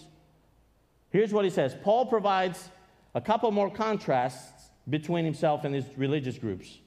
Here's 1.09 1.33
what 1.33 1.45
he 1.45 1.51
says 1.51 1.75
Paul 1.83 2.05
provides 2.05 2.69
a 3.15 3.21
couple 3.21 3.51
more 3.51 3.69
contrasts 3.69 4.62
between 4.89 5.25
himself 5.25 5.63
and 5.63 5.73
his 5.73 5.85
religious 5.97 6.37
groups. 6.37 6.79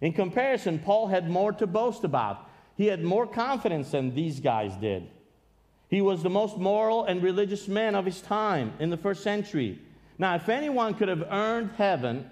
In 0.00 0.12
comparison, 0.12 0.78
Paul 0.78 1.08
had 1.08 1.28
more 1.28 1.52
to 1.52 1.66
boast 1.66 2.04
about. 2.04 2.48
He 2.76 2.86
had 2.86 3.04
more 3.04 3.26
confidence 3.26 3.90
than 3.90 4.14
these 4.14 4.40
guys 4.40 4.76
did. 4.76 5.08
He 5.88 6.00
was 6.00 6.22
the 6.22 6.30
most 6.30 6.56
moral 6.56 7.04
and 7.04 7.22
religious 7.22 7.68
man 7.68 7.94
of 7.94 8.04
his 8.04 8.20
time 8.20 8.72
in 8.78 8.90
the 8.90 8.96
first 8.96 9.22
century. 9.22 9.78
Now, 10.18 10.36
if 10.36 10.48
anyone 10.48 10.94
could 10.94 11.08
have 11.08 11.26
earned 11.30 11.70
heaven, 11.76 12.30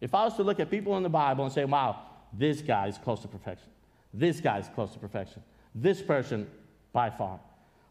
if 0.00 0.14
I 0.14 0.24
was 0.24 0.36
to 0.36 0.42
look 0.42 0.58
at 0.58 0.70
people 0.70 0.96
in 0.96 1.02
the 1.02 1.08
Bible 1.08 1.44
and 1.44 1.52
say, 1.52 1.64
wow, 1.64 2.00
this 2.32 2.62
guy 2.62 2.86
is 2.86 2.96
close 2.98 3.20
to 3.20 3.28
perfection, 3.28 3.68
this 4.12 4.40
guy 4.40 4.58
is 4.58 4.68
close 4.74 4.92
to 4.92 4.98
perfection, 4.98 5.42
this 5.74 6.00
person 6.00 6.48
by 6.92 7.10
far. 7.10 7.38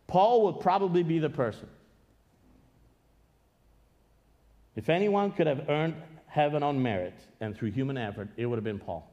Paul 0.08 0.44
would 0.44 0.60
probably 0.60 1.04
be 1.04 1.20
the 1.20 1.30
person. 1.30 1.68
If 4.76 4.90
anyone 4.90 5.32
could 5.32 5.48
have 5.48 5.70
earned 5.70 5.96
heaven 6.34 6.64
on 6.64 6.82
merit 6.82 7.14
and 7.42 7.56
through 7.56 7.70
human 7.70 7.96
effort, 7.96 8.28
it 8.38 8.48
would 8.48 8.56
have 8.56 8.64
been 8.64 8.80
Paul. 8.80 9.08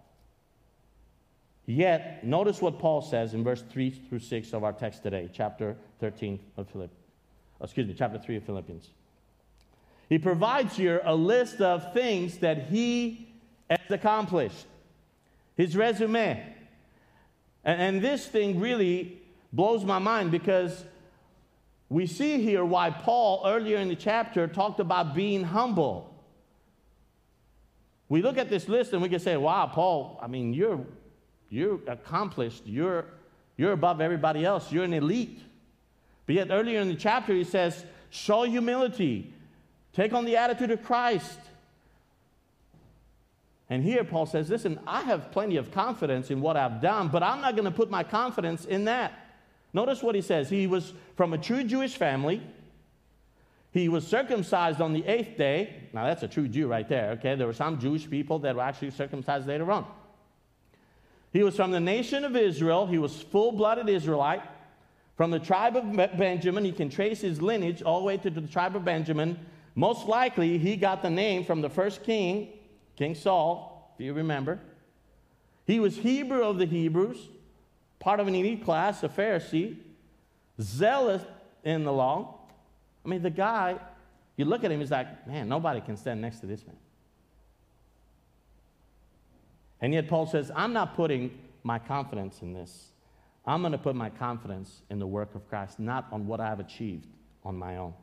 Yet, 1.66 2.24
notice 2.24 2.62
what 2.62 2.78
Paul 2.78 3.02
says 3.02 3.34
in 3.34 3.44
verse 3.44 3.62
3 3.70 3.90
through 3.90 4.20
6 4.20 4.54
of 4.54 4.64
our 4.64 4.72
text 4.72 5.02
today, 5.02 5.28
chapter 5.30 5.76
13 6.00 6.40
of 6.56 6.66
Philippians. 6.70 6.98
Excuse 7.62 7.86
me, 7.86 7.94
chapter 7.96 8.18
3 8.18 8.36
of 8.36 8.44
Philippians. 8.44 8.88
He 10.08 10.18
provides 10.18 10.78
here 10.78 11.02
a 11.04 11.14
list 11.14 11.60
of 11.60 11.92
things 11.92 12.38
that 12.38 12.68
he 12.68 13.28
has 13.68 13.90
accomplished, 13.90 14.66
his 15.58 15.76
resume. 15.76 16.42
And, 17.64 17.80
and 17.82 18.02
this 18.02 18.26
thing 18.26 18.58
really 18.60 19.20
blows 19.52 19.84
my 19.84 19.98
mind 19.98 20.30
because 20.30 20.84
we 21.90 22.06
see 22.06 22.40
here 22.40 22.64
why 22.64 22.88
Paul, 22.88 23.42
earlier 23.44 23.76
in 23.76 23.88
the 23.88 23.94
chapter, 23.94 24.48
talked 24.48 24.80
about 24.80 25.14
being 25.14 25.44
humble. 25.44 26.09
We 28.10 28.22
look 28.22 28.36
at 28.36 28.50
this 28.50 28.68
list 28.68 28.92
and 28.92 29.00
we 29.00 29.08
can 29.08 29.20
say, 29.20 29.36
wow, 29.36 29.66
Paul, 29.72 30.18
I 30.20 30.26
mean, 30.26 30.52
you're, 30.52 30.84
you're 31.48 31.78
accomplished. 31.86 32.64
You're, 32.66 33.06
you're 33.56 33.72
above 33.72 34.00
everybody 34.00 34.44
else. 34.44 34.70
You're 34.70 34.84
an 34.84 34.92
elite. 34.92 35.40
But 36.26 36.34
yet, 36.34 36.48
earlier 36.50 36.80
in 36.80 36.88
the 36.88 36.96
chapter, 36.96 37.32
he 37.32 37.44
says, 37.44 37.84
show 38.10 38.42
humility, 38.42 39.32
take 39.92 40.12
on 40.12 40.24
the 40.24 40.36
attitude 40.36 40.72
of 40.72 40.82
Christ. 40.82 41.38
And 43.70 43.84
here 43.84 44.02
Paul 44.02 44.26
says, 44.26 44.50
listen, 44.50 44.80
I 44.88 45.02
have 45.02 45.30
plenty 45.30 45.56
of 45.56 45.70
confidence 45.70 46.32
in 46.32 46.40
what 46.40 46.56
I've 46.56 46.80
done, 46.80 47.08
but 47.08 47.22
I'm 47.22 47.40
not 47.40 47.54
going 47.54 47.66
to 47.66 47.70
put 47.70 47.90
my 47.90 48.02
confidence 48.02 48.64
in 48.64 48.86
that. 48.86 49.12
Notice 49.72 50.02
what 50.02 50.16
he 50.16 50.20
says. 50.20 50.50
He 50.50 50.66
was 50.66 50.92
from 51.16 51.32
a 51.32 51.38
true 51.38 51.62
Jewish 51.62 51.94
family. 51.94 52.42
He 53.72 53.88
was 53.88 54.06
circumcised 54.06 54.80
on 54.80 54.92
the 54.92 55.06
eighth 55.06 55.36
day. 55.36 55.74
Now, 55.92 56.04
that's 56.04 56.22
a 56.22 56.28
true 56.28 56.48
Jew 56.48 56.66
right 56.66 56.88
there, 56.88 57.10
okay? 57.12 57.36
There 57.36 57.46
were 57.46 57.52
some 57.52 57.78
Jewish 57.78 58.08
people 58.08 58.40
that 58.40 58.56
were 58.56 58.62
actually 58.62 58.90
circumcised 58.90 59.46
later 59.46 59.70
on. 59.70 59.86
He 61.32 61.42
was 61.44 61.54
from 61.54 61.70
the 61.70 61.80
nation 61.80 62.24
of 62.24 62.34
Israel. 62.34 62.86
He 62.86 62.98
was 62.98 63.22
full 63.22 63.52
blooded 63.52 63.88
Israelite. 63.88 64.42
From 65.16 65.30
the 65.30 65.38
tribe 65.38 65.76
of 65.76 66.18
Benjamin, 66.18 66.64
he 66.64 66.72
can 66.72 66.88
trace 66.88 67.20
his 67.20 67.40
lineage 67.40 67.82
all 67.82 68.00
the 68.00 68.06
way 68.06 68.16
to 68.16 68.30
the 68.30 68.40
tribe 68.42 68.74
of 68.74 68.84
Benjamin. 68.84 69.38
Most 69.74 70.08
likely, 70.08 70.58
he 70.58 70.76
got 70.76 71.02
the 71.02 71.10
name 71.10 71.44
from 71.44 71.60
the 71.60 71.70
first 71.70 72.02
king, 72.02 72.48
King 72.96 73.14
Saul, 73.14 73.94
if 73.94 74.04
you 74.04 74.14
remember. 74.14 74.58
He 75.66 75.78
was 75.78 75.96
Hebrew 75.96 76.42
of 76.42 76.58
the 76.58 76.66
Hebrews 76.66 77.28
part 78.00 78.18
of 78.18 78.26
an 78.26 78.34
elite 78.34 78.64
class, 78.64 79.02
a 79.04 79.08
Pharisee, 79.08 79.76
zealous 80.60 81.22
in 81.62 81.84
the 81.84 81.92
law. 81.92 82.39
I 83.04 83.08
mean, 83.08 83.22
the 83.22 83.30
guy, 83.30 83.78
you 84.36 84.44
look 84.44 84.64
at 84.64 84.70
him, 84.70 84.80
he's 84.80 84.90
like, 84.90 85.26
man, 85.26 85.48
nobody 85.48 85.80
can 85.80 85.96
stand 85.96 86.20
next 86.20 86.40
to 86.40 86.46
this 86.46 86.66
man. 86.66 86.76
And 89.80 89.94
yet, 89.94 90.08
Paul 90.08 90.26
says, 90.26 90.50
I'm 90.54 90.72
not 90.72 90.94
putting 90.94 91.38
my 91.62 91.78
confidence 91.78 92.42
in 92.42 92.52
this. 92.52 92.90
I'm 93.46 93.62
going 93.62 93.72
to 93.72 93.78
put 93.78 93.96
my 93.96 94.10
confidence 94.10 94.82
in 94.90 94.98
the 94.98 95.06
work 95.06 95.34
of 95.34 95.48
Christ, 95.48 95.80
not 95.80 96.06
on 96.12 96.26
what 96.26 96.40
I've 96.40 96.60
achieved 96.60 97.06
on 97.44 97.56
my 97.56 97.78
own. 97.78 97.94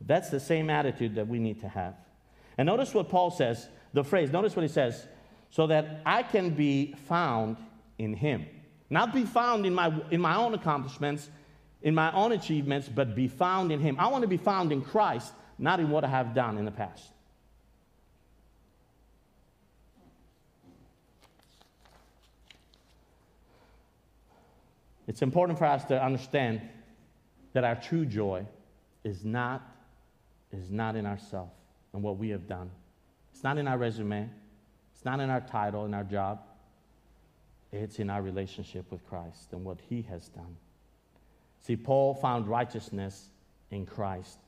That's 0.00 0.30
the 0.30 0.40
same 0.40 0.70
attitude 0.70 1.14
that 1.16 1.28
we 1.28 1.38
need 1.38 1.60
to 1.60 1.68
have. 1.68 1.94
And 2.56 2.66
notice 2.66 2.94
what 2.94 3.08
Paul 3.08 3.30
says, 3.30 3.68
the 3.92 4.02
phrase, 4.02 4.32
notice 4.32 4.56
what 4.56 4.62
he 4.62 4.68
says, 4.68 5.06
so 5.50 5.66
that 5.66 6.00
I 6.06 6.22
can 6.22 6.50
be 6.50 6.94
found 7.06 7.56
in 7.98 8.14
him. 8.14 8.46
Not 8.90 9.12
be 9.12 9.24
found 9.24 9.66
in 9.66 9.74
my, 9.74 9.92
in 10.10 10.20
my 10.20 10.36
own 10.36 10.54
accomplishments, 10.54 11.28
in 11.82 11.94
my 11.94 12.12
own 12.12 12.32
achievements, 12.32 12.88
but 12.88 13.14
be 13.14 13.28
found 13.28 13.70
in 13.72 13.80
Him. 13.80 13.96
I 13.98 14.08
want 14.08 14.22
to 14.22 14.28
be 14.28 14.36
found 14.36 14.72
in 14.72 14.82
Christ, 14.82 15.32
not 15.58 15.80
in 15.80 15.90
what 15.90 16.04
I 16.04 16.08
have 16.08 16.34
done 16.34 16.58
in 16.58 16.64
the 16.64 16.70
past. 16.70 17.12
It's 25.06 25.22
important 25.22 25.58
for 25.58 25.64
us 25.64 25.84
to 25.86 26.02
understand 26.02 26.60
that 27.54 27.64
our 27.64 27.76
true 27.76 28.04
joy 28.04 28.46
is 29.04 29.24
not, 29.24 29.62
is 30.52 30.70
not 30.70 30.96
in 30.96 31.06
ourselves 31.06 31.52
and 31.94 32.02
what 32.02 32.18
we 32.18 32.28
have 32.28 32.46
done. 32.46 32.70
It's 33.32 33.42
not 33.42 33.56
in 33.56 33.66
our 33.66 33.78
resume. 33.78 34.28
It's 34.94 35.04
not 35.04 35.20
in 35.20 35.30
our 35.30 35.40
title, 35.40 35.86
in 35.86 35.94
our 35.94 36.04
job. 36.04 36.40
It's 37.72 37.98
in 37.98 38.10
our 38.10 38.20
relationship 38.20 38.90
with 38.90 39.06
Christ 39.08 39.52
and 39.52 39.64
what 39.64 39.78
He 39.88 40.02
has 40.02 40.28
done. 40.28 40.56
See, 41.60 41.76
Paul 41.76 42.14
found 42.14 42.48
righteousness 42.48 43.28
in 43.70 43.86
Christ. 43.86 44.38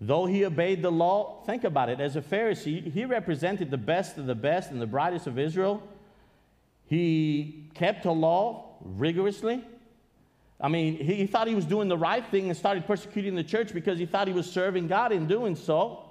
Though 0.00 0.26
he 0.26 0.44
obeyed 0.44 0.82
the 0.82 0.90
law, 0.90 1.42
think 1.46 1.64
about 1.64 1.88
it, 1.88 2.00
as 2.00 2.16
a 2.16 2.20
Pharisee, 2.20 2.92
he 2.92 3.04
represented 3.04 3.70
the 3.70 3.78
best 3.78 4.18
of 4.18 4.26
the 4.26 4.34
best 4.34 4.70
and 4.70 4.80
the 4.80 4.86
brightest 4.86 5.26
of 5.26 5.38
Israel. 5.38 5.82
He 6.86 7.70
kept 7.74 8.02
the 8.02 8.12
law 8.12 8.76
rigorously. 8.80 9.64
I 10.60 10.68
mean, 10.68 10.96
he, 10.96 11.26
thought 11.26 11.48
he 11.48 11.54
was 11.54 11.66
doing 11.66 11.88
the 11.88 11.98
right 11.98 12.26
thing 12.26 12.48
and 12.48 12.56
started 12.56 12.86
persecuting 12.86 13.34
the 13.34 13.44
church 13.44 13.74
because 13.74 13.98
he 13.98 14.06
thought 14.06 14.26
he 14.26 14.32
was 14.32 14.50
serving 14.50 14.86
God 14.86 15.12
in 15.12 15.26
doing 15.26 15.54
so. 15.54 16.02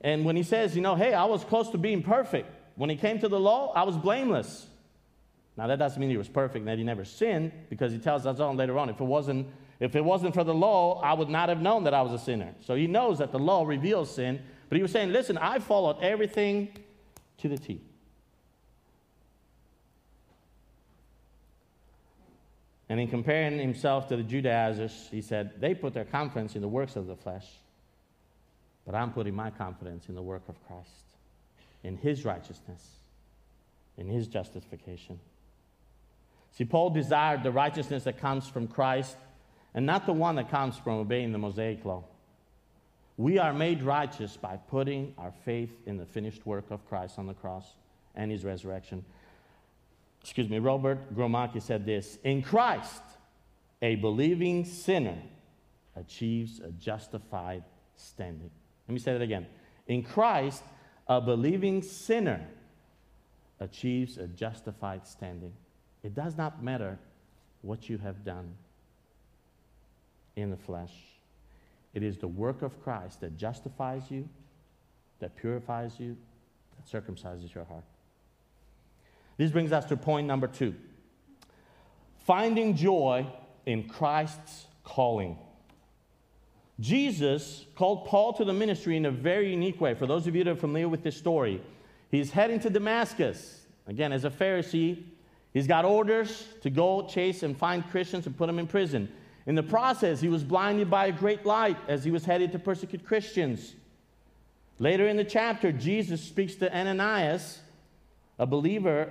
And 0.00 0.24
when 0.24 0.34
he 0.34 0.42
says, 0.42 0.74
you 0.74 0.82
know, 0.82 0.96
hey, 0.96 1.14
I 1.14 1.24
was 1.26 1.44
close 1.44 1.70
to 1.70 1.78
being 1.78 2.02
perfect, 2.02 2.50
when 2.76 2.90
he 2.90 2.96
came 2.96 3.18
to 3.20 3.28
the 3.28 3.38
law, 3.38 3.72
I 3.74 3.82
was 3.82 3.96
blameless. 3.96 4.66
Now, 5.60 5.66
that 5.66 5.78
doesn't 5.78 6.00
mean 6.00 6.08
he 6.08 6.16
was 6.16 6.26
perfect 6.26 6.60
and 6.60 6.68
that 6.68 6.78
he 6.78 6.84
never 6.84 7.04
sinned 7.04 7.52
because 7.68 7.92
he 7.92 7.98
tells 7.98 8.24
us 8.24 8.40
on 8.40 8.56
later 8.56 8.78
on, 8.78 8.88
if 8.88 8.98
it 8.98 9.04
wasn't, 9.04 9.46
if 9.78 9.94
it 9.94 10.02
wasn't 10.02 10.32
for 10.32 10.42
the 10.42 10.54
law, 10.54 11.02
I 11.02 11.12
would 11.12 11.28
not 11.28 11.50
have 11.50 11.60
known 11.60 11.84
that 11.84 11.92
I 11.92 12.00
was 12.00 12.14
a 12.14 12.18
sinner. 12.18 12.54
So 12.64 12.76
he 12.76 12.86
knows 12.86 13.18
that 13.18 13.30
the 13.30 13.38
law 13.38 13.66
reveals 13.66 14.10
sin. 14.10 14.40
But 14.70 14.76
he 14.76 14.82
was 14.82 14.90
saying, 14.90 15.12
listen, 15.12 15.36
I 15.36 15.58
followed 15.58 15.98
everything 16.00 16.70
to 17.42 17.48
the 17.50 17.58
T. 17.58 17.82
And 22.88 22.98
in 22.98 23.08
comparing 23.08 23.58
himself 23.58 24.08
to 24.08 24.16
the 24.16 24.22
Judaizers, 24.22 25.08
he 25.10 25.20
said, 25.20 25.60
They 25.60 25.74
put 25.74 25.92
their 25.92 26.06
confidence 26.06 26.54
in 26.54 26.62
the 26.62 26.68
works 26.68 26.96
of 26.96 27.06
the 27.06 27.16
flesh, 27.16 27.46
but 28.86 28.94
I'm 28.94 29.12
putting 29.12 29.34
my 29.34 29.50
confidence 29.50 30.08
in 30.08 30.14
the 30.14 30.22
work 30.22 30.48
of 30.48 30.56
Christ, 30.66 31.04
in 31.84 31.98
his 31.98 32.24
righteousness, 32.24 32.82
in 33.98 34.08
his 34.08 34.26
justification. 34.26 35.20
See, 36.52 36.64
Paul 36.64 36.90
desired 36.90 37.42
the 37.42 37.52
righteousness 37.52 38.04
that 38.04 38.18
comes 38.18 38.48
from 38.48 38.66
Christ 38.66 39.16
and 39.74 39.86
not 39.86 40.06
the 40.06 40.12
one 40.12 40.36
that 40.36 40.50
comes 40.50 40.76
from 40.76 40.94
obeying 40.94 41.32
the 41.32 41.38
Mosaic 41.38 41.84
law. 41.84 42.04
We 43.16 43.38
are 43.38 43.52
made 43.52 43.82
righteous 43.82 44.36
by 44.36 44.56
putting 44.56 45.14
our 45.18 45.32
faith 45.44 45.72
in 45.86 45.96
the 45.96 46.06
finished 46.06 46.46
work 46.46 46.70
of 46.70 46.86
Christ 46.88 47.18
on 47.18 47.26
the 47.26 47.34
cross 47.34 47.74
and 48.14 48.30
his 48.30 48.44
resurrection 48.44 49.04
excuse 50.20 50.48
me, 50.48 50.58
Robert 50.58 51.14
Gromacki 51.14 51.60
said 51.60 51.84
this 51.84 52.18
In 52.24 52.42
Christ, 52.42 53.02
a 53.82 53.96
believing 53.96 54.64
sinner 54.64 55.18
achieves 55.96 56.60
a 56.60 56.70
justified 56.72 57.64
standing. 57.96 58.50
Let 58.88 58.94
me 58.94 59.00
say 59.00 59.12
that 59.12 59.22
again. 59.22 59.46
In 59.86 60.02
Christ, 60.02 60.62
a 61.06 61.20
believing 61.20 61.82
sinner 61.82 62.46
achieves 63.58 64.18
a 64.18 64.26
justified 64.26 65.06
standing. 65.06 65.52
It 66.02 66.14
does 66.14 66.36
not 66.36 66.62
matter 66.62 66.98
what 67.62 67.88
you 67.88 67.98
have 67.98 68.24
done 68.24 68.54
in 70.36 70.50
the 70.50 70.56
flesh. 70.56 70.92
It 71.92 72.02
is 72.02 72.18
the 72.18 72.28
work 72.28 72.62
of 72.62 72.82
Christ 72.82 73.20
that 73.20 73.36
justifies 73.36 74.10
you, 74.10 74.28
that 75.18 75.36
purifies 75.36 75.98
you, 75.98 76.16
that 76.76 77.04
circumcises 77.04 77.54
your 77.54 77.64
heart. 77.64 77.84
This 79.36 79.50
brings 79.50 79.72
us 79.72 79.86
to 79.86 79.96
point 79.96 80.26
number 80.26 80.46
two 80.46 80.74
finding 82.26 82.76
joy 82.76 83.26
in 83.66 83.88
Christ's 83.88 84.66
calling. 84.84 85.36
Jesus 86.78 87.66
called 87.74 88.06
Paul 88.06 88.32
to 88.34 88.44
the 88.44 88.52
ministry 88.52 88.96
in 88.96 89.04
a 89.06 89.10
very 89.10 89.50
unique 89.50 89.80
way. 89.80 89.94
For 89.94 90.06
those 90.06 90.26
of 90.26 90.36
you 90.36 90.44
that 90.44 90.50
are 90.50 90.56
familiar 90.56 90.88
with 90.88 91.02
this 91.02 91.16
story, 91.16 91.60
he's 92.10 92.30
heading 92.30 92.60
to 92.60 92.70
Damascus. 92.70 93.66
Again, 93.86 94.12
as 94.12 94.24
a 94.24 94.30
Pharisee, 94.30 95.02
he's 95.52 95.66
got 95.66 95.84
orders 95.84 96.46
to 96.62 96.70
go 96.70 97.06
chase 97.06 97.42
and 97.42 97.56
find 97.56 97.88
Christians 97.90 98.26
and 98.26 98.36
put 98.36 98.46
them 98.46 98.58
in 98.58 98.66
prison. 98.66 99.10
In 99.46 99.54
the 99.54 99.62
process, 99.62 100.20
he 100.20 100.28
was 100.28 100.44
blinded 100.44 100.90
by 100.90 101.06
a 101.06 101.12
great 101.12 101.46
light 101.46 101.76
as 101.88 102.04
he 102.04 102.10
was 102.10 102.24
headed 102.24 102.52
to 102.52 102.58
persecute 102.58 103.04
Christians. 103.04 103.74
Later 104.78 105.08
in 105.08 105.16
the 105.16 105.24
chapter, 105.24 105.72
Jesus 105.72 106.22
speaks 106.22 106.54
to 106.56 106.74
Ananias, 106.74 107.58
a 108.38 108.46
believer 108.46 109.08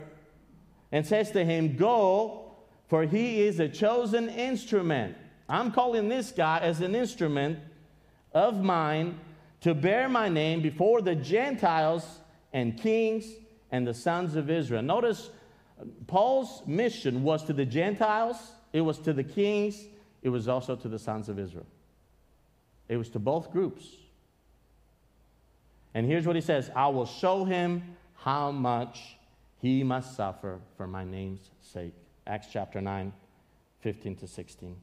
and 0.91 1.05
says 1.05 1.31
to 1.31 1.43
him, 1.43 1.75
Go, 1.75 2.55
for 2.87 3.03
he 3.03 3.41
is 3.41 3.59
a 3.59 3.69
chosen 3.69 4.29
instrument. 4.29 5.15
I'm 5.47 5.71
calling 5.71 6.09
this 6.09 6.31
guy 6.31 6.59
as 6.59 6.81
an 6.81 6.95
instrument 6.95 7.59
of 8.33 8.63
mine 8.63 9.19
to 9.61 9.73
bear 9.73 10.07
my 10.07 10.29
name 10.29 10.61
before 10.61 11.01
the 11.01 11.15
Gentiles 11.15 12.05
and 12.53 12.77
kings 12.77 13.25
and 13.71 13.85
the 13.85 13.93
sons 13.93 14.35
of 14.35 14.49
Israel. 14.49 14.81
Notice 14.81 15.29
Paul's 16.07 16.61
mission 16.67 17.23
was 17.23 17.43
to 17.45 17.53
the 17.53 17.65
Gentiles, 17.65 18.37
it 18.73 18.81
was 18.81 18.99
to 18.99 19.13
the 19.13 19.23
kings, 19.23 19.85
it 20.21 20.29
was 20.29 20.47
also 20.47 20.75
to 20.75 20.87
the 20.87 20.99
sons 20.99 21.29
of 21.29 21.39
Israel. 21.39 21.65
It 22.87 22.97
was 22.97 23.09
to 23.09 23.19
both 23.19 23.51
groups. 23.51 23.85
And 25.93 26.05
here's 26.05 26.25
what 26.25 26.35
he 26.35 26.41
says 26.41 26.69
I 26.75 26.87
will 26.87 27.05
show 27.05 27.45
him 27.45 27.95
how 28.15 28.51
much 28.51 29.17
he 29.61 29.83
must 29.83 30.15
suffer 30.15 30.59
for 30.77 30.87
my 30.87 31.03
name's 31.03 31.49
sake. 31.61 31.93
Acts 32.27 32.47
chapter 32.51 32.81
9, 32.81 33.11
15 33.81 34.15
to 34.17 34.27
16. 34.27 34.75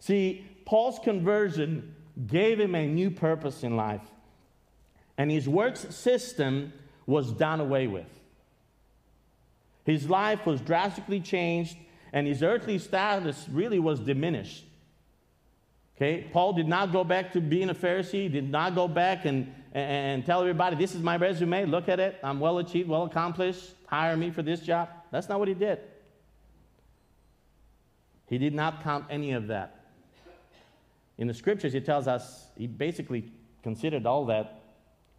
See, 0.00 0.46
Paul's 0.64 0.98
conversion 0.98 1.94
gave 2.26 2.60
him 2.60 2.74
a 2.74 2.86
new 2.86 3.10
purpose 3.10 3.62
in 3.62 3.76
life, 3.76 4.02
and 5.18 5.30
his 5.30 5.48
works 5.48 5.94
system 5.94 6.72
was 7.06 7.32
done 7.32 7.60
away 7.60 7.86
with. 7.86 8.08
His 9.84 10.08
life 10.08 10.46
was 10.46 10.60
drastically 10.60 11.20
changed, 11.20 11.76
and 12.12 12.26
his 12.26 12.42
earthly 12.42 12.78
status 12.78 13.46
really 13.50 13.78
was 13.78 14.00
diminished. 14.00 14.64
Okay, 15.96 16.26
Paul 16.32 16.54
did 16.54 16.66
not 16.66 16.90
go 16.90 17.04
back 17.04 17.32
to 17.32 17.40
being 17.40 17.70
a 17.70 17.74
Pharisee, 17.74 18.30
did 18.30 18.50
not 18.50 18.74
go 18.74 18.88
back 18.88 19.26
and, 19.26 19.54
and 19.72 20.26
tell 20.26 20.40
everybody, 20.40 20.74
This 20.76 20.94
is 20.94 21.02
my 21.02 21.16
resume, 21.16 21.66
look 21.66 21.88
at 21.88 22.00
it, 22.00 22.18
I'm 22.22 22.40
well 22.40 22.58
achieved, 22.58 22.88
well 22.88 23.04
accomplished 23.04 23.74
hire 23.94 24.16
me 24.16 24.30
for 24.30 24.42
this 24.42 24.60
job. 24.60 24.88
That's 25.12 25.28
not 25.28 25.38
what 25.38 25.46
he 25.46 25.54
did. 25.54 25.78
He 28.26 28.38
did 28.38 28.54
not 28.54 28.82
count 28.82 29.04
any 29.08 29.32
of 29.32 29.46
that. 29.48 29.84
In 31.16 31.28
the 31.28 31.34
scriptures, 31.34 31.72
he 31.72 31.80
tells 31.80 32.08
us 32.08 32.46
he 32.56 32.66
basically 32.66 33.30
considered 33.62 34.04
all 34.04 34.26
that 34.26 34.62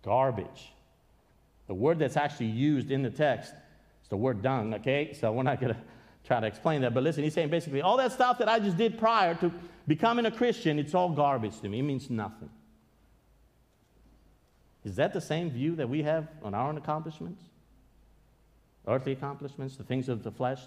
garbage. 0.03 0.73
The 1.67 1.73
word 1.73 1.99
that's 1.99 2.17
actually 2.17 2.47
used 2.47 2.91
in 2.91 3.01
the 3.01 3.09
text 3.09 3.53
the 4.09 4.17
word 4.17 4.41
dung, 4.41 4.73
okay? 4.75 5.13
So 5.19 5.31
we're 5.31 5.43
not 5.43 5.59
going 5.59 5.73
to 5.73 5.79
try 6.25 6.39
to 6.39 6.47
explain 6.47 6.81
that. 6.81 6.93
But 6.93 7.03
listen, 7.03 7.23
he's 7.23 7.33
saying 7.33 7.49
basically 7.49 7.81
all 7.81 7.97
that 7.97 8.11
stuff 8.11 8.37
that 8.39 8.49
I 8.49 8.59
just 8.59 8.77
did 8.77 8.97
prior 8.97 9.35
to 9.35 9.51
becoming 9.87 10.25
a 10.25 10.31
Christian, 10.31 10.79
it's 10.79 10.93
all 10.93 11.09
garbage 11.09 11.59
to 11.61 11.69
me. 11.69 11.79
It 11.79 11.83
means 11.83 12.09
nothing. 12.09 12.49
Is 14.83 14.95
that 14.97 15.13
the 15.13 15.21
same 15.21 15.49
view 15.49 15.75
that 15.77 15.89
we 15.89 16.03
have 16.03 16.27
on 16.43 16.53
our 16.53 16.69
own 16.69 16.77
accomplishments? 16.77 17.41
earthly 18.87 19.11
accomplishments, 19.11 19.75
the 19.75 19.83
things 19.83 20.09
of 20.09 20.23
the 20.23 20.31
flesh. 20.31 20.61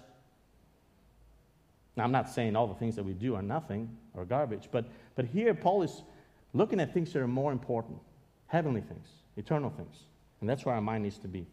Now, 1.95 2.03
I'm 2.03 2.11
not 2.11 2.29
saying 2.29 2.55
all 2.55 2.67
the 2.67 2.75
things 2.75 2.95
that 2.95 3.03
we 3.03 3.13
do 3.13 3.35
are 3.35 3.41
nothing 3.41 3.89
or 4.13 4.25
garbage, 4.25 4.69
but, 4.71 4.85
but 5.15 5.25
here 5.25 5.53
Paul 5.53 5.83
is 5.83 6.03
looking 6.53 6.79
at 6.79 6.93
things 6.93 7.13
that 7.13 7.19
are 7.19 7.27
more 7.27 7.51
important 7.51 7.99
heavenly 8.47 8.81
things, 8.81 9.07
eternal 9.37 9.69
things. 9.69 9.95
And 10.41 10.49
that's 10.49 10.65
where 10.65 10.73
our 10.73 10.81
mind 10.81 11.03
needs 11.03 11.19
to 11.19 11.27
be. 11.27 11.45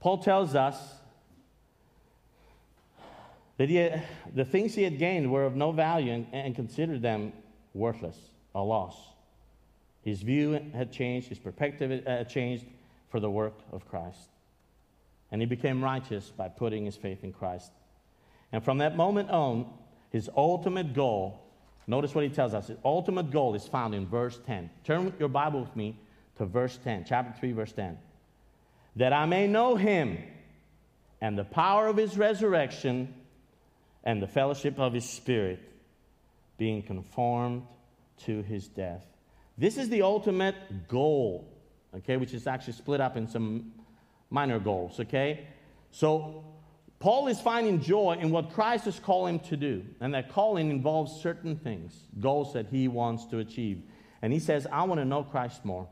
Paul 0.00 0.18
tells 0.18 0.54
us 0.54 0.76
that 3.56 3.68
he 3.68 3.90
the 4.34 4.44
things 4.44 4.74
he 4.74 4.82
had 4.82 4.98
gained 4.98 5.30
were 5.32 5.44
of 5.44 5.56
no 5.56 5.72
value 5.72 6.12
and, 6.12 6.26
and 6.32 6.54
considered 6.54 7.02
them 7.02 7.32
worthless, 7.74 8.16
a 8.54 8.62
loss. 8.62 8.96
His 10.02 10.22
view 10.22 10.60
had 10.72 10.92
changed, 10.92 11.28
his 11.28 11.38
perspective 11.38 11.90
had 11.90 12.06
uh, 12.06 12.24
changed, 12.24 12.64
for 13.08 13.20
the 13.20 13.30
work 13.30 13.54
of 13.72 13.88
Christ. 13.88 14.28
And 15.32 15.40
he 15.40 15.46
became 15.46 15.82
righteous 15.82 16.30
by 16.36 16.48
putting 16.48 16.84
his 16.84 16.96
faith 16.96 17.24
in 17.24 17.32
Christ. 17.32 17.72
And 18.52 18.62
from 18.62 18.78
that 18.78 18.96
moment 18.96 19.30
on, 19.30 19.66
his 20.10 20.30
ultimate 20.36 20.94
goal, 20.94 21.40
notice 21.86 22.14
what 22.14 22.24
he 22.24 22.30
tells 22.30 22.54
us, 22.54 22.68
his 22.68 22.78
ultimate 22.84 23.30
goal 23.30 23.54
is 23.54 23.66
found 23.66 23.94
in 23.94 24.06
verse 24.06 24.38
10. 24.46 24.70
Turn 24.84 25.12
your 25.18 25.28
Bible 25.28 25.60
with 25.60 25.74
me 25.74 25.98
to 26.38 26.46
verse 26.46 26.78
10, 26.84 27.04
chapter 27.08 27.36
3, 27.38 27.52
verse 27.52 27.72
10. 27.72 27.98
That 28.96 29.12
I 29.12 29.26
may 29.26 29.46
know 29.46 29.76
him 29.76 30.18
and 31.20 31.38
the 31.38 31.44
power 31.44 31.86
of 31.86 31.96
his 31.96 32.16
resurrection 32.16 33.14
and 34.04 34.22
the 34.22 34.26
fellowship 34.26 34.78
of 34.78 34.92
his 34.92 35.04
Spirit, 35.04 35.60
being 36.58 36.82
conformed 36.82 37.62
to 38.24 38.42
his 38.42 38.68
death. 38.68 39.04
This 39.58 39.76
is 39.76 39.88
the 39.88 40.02
ultimate 40.02 40.88
goal, 40.88 41.52
okay, 41.94 42.16
which 42.16 42.32
is 42.32 42.46
actually 42.46 42.74
split 42.74 43.00
up 43.00 43.16
in 43.16 43.26
some 43.26 43.72
minor 44.30 44.58
goals, 44.58 45.00
okay? 45.00 45.46
So, 45.90 46.44
Paul 46.98 47.28
is 47.28 47.40
finding 47.40 47.80
joy 47.80 48.16
in 48.20 48.30
what 48.30 48.52
Christ 48.54 48.86
is 48.86 48.98
calling 48.98 49.38
him 49.38 49.48
to 49.48 49.56
do, 49.56 49.84
and 50.00 50.14
that 50.14 50.30
calling 50.32 50.70
involves 50.70 51.20
certain 51.20 51.56
things, 51.56 51.92
goals 52.20 52.54
that 52.54 52.66
he 52.68 52.88
wants 52.88 53.26
to 53.26 53.38
achieve. 53.38 53.82
And 54.22 54.32
he 54.32 54.38
says, 54.38 54.66
I 54.70 54.84
want 54.84 55.00
to 55.00 55.04
know 55.04 55.22
Christ 55.22 55.64
more. 55.64 55.88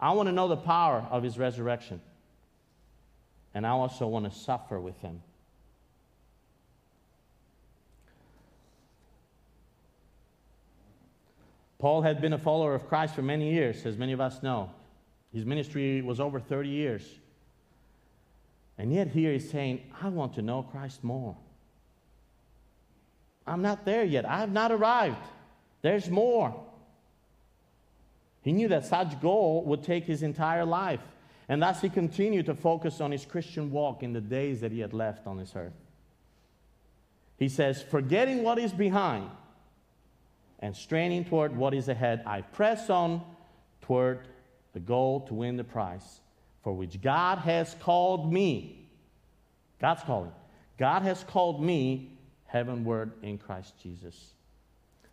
I 0.00 0.12
want 0.12 0.28
to 0.28 0.32
know 0.32 0.48
the 0.48 0.56
power 0.56 1.06
of 1.10 1.22
his 1.22 1.38
resurrection. 1.38 2.00
And 3.54 3.66
I 3.66 3.70
also 3.70 4.06
want 4.06 4.30
to 4.30 4.38
suffer 4.38 4.80
with 4.80 4.98
him. 5.00 5.20
Paul 11.78 12.02
had 12.02 12.20
been 12.20 12.32
a 12.32 12.38
follower 12.38 12.74
of 12.74 12.88
Christ 12.88 13.14
for 13.14 13.22
many 13.22 13.52
years, 13.52 13.84
as 13.84 13.96
many 13.96 14.12
of 14.12 14.20
us 14.20 14.42
know. 14.42 14.70
His 15.34 15.44
ministry 15.44 16.00
was 16.00 16.20
over 16.20 16.38
30 16.38 16.68
years. 16.68 17.02
And 18.78 18.92
yet, 18.92 19.08
here 19.08 19.32
he's 19.32 19.50
saying, 19.50 19.82
I 20.00 20.08
want 20.08 20.34
to 20.34 20.42
know 20.42 20.62
Christ 20.62 21.02
more. 21.02 21.36
I'm 23.46 23.62
not 23.62 23.84
there 23.84 24.04
yet. 24.04 24.24
I 24.24 24.38
have 24.38 24.52
not 24.52 24.70
arrived. 24.70 25.26
There's 25.82 26.08
more. 26.08 26.54
He 28.42 28.52
knew 28.52 28.68
that 28.68 28.86
such 28.86 29.20
goal 29.20 29.64
would 29.64 29.82
take 29.82 30.04
his 30.04 30.22
entire 30.22 30.64
life. 30.64 31.00
And 31.48 31.62
thus, 31.62 31.80
he 31.80 31.88
continued 31.88 32.46
to 32.46 32.54
focus 32.54 33.00
on 33.00 33.10
his 33.10 33.24
Christian 33.24 33.70
walk 33.70 34.02
in 34.02 34.12
the 34.12 34.20
days 34.20 34.60
that 34.60 34.72
he 34.72 34.80
had 34.80 34.92
left 34.92 35.26
on 35.26 35.38
this 35.38 35.52
earth. 35.56 35.72
He 37.36 37.48
says, 37.48 37.82
Forgetting 37.82 38.42
what 38.42 38.58
is 38.58 38.72
behind 38.72 39.28
and 40.60 40.76
straining 40.76 41.24
toward 41.24 41.56
what 41.56 41.74
is 41.74 41.88
ahead, 41.88 42.22
I 42.26 42.42
press 42.42 42.88
on 42.88 43.22
toward 43.82 44.28
the 44.72 44.80
goal 44.80 45.20
to 45.22 45.34
win 45.34 45.56
the 45.56 45.64
prize 45.64 46.20
for 46.62 46.72
which 46.72 47.00
God 47.00 47.38
has 47.38 47.74
called 47.80 48.32
me. 48.32 48.88
God's 49.80 50.02
calling. 50.04 50.32
God 50.78 51.02
has 51.02 51.24
called 51.24 51.62
me 51.62 52.16
heavenward 52.46 53.12
in 53.22 53.38
Christ 53.38 53.74
Jesus. 53.82 54.34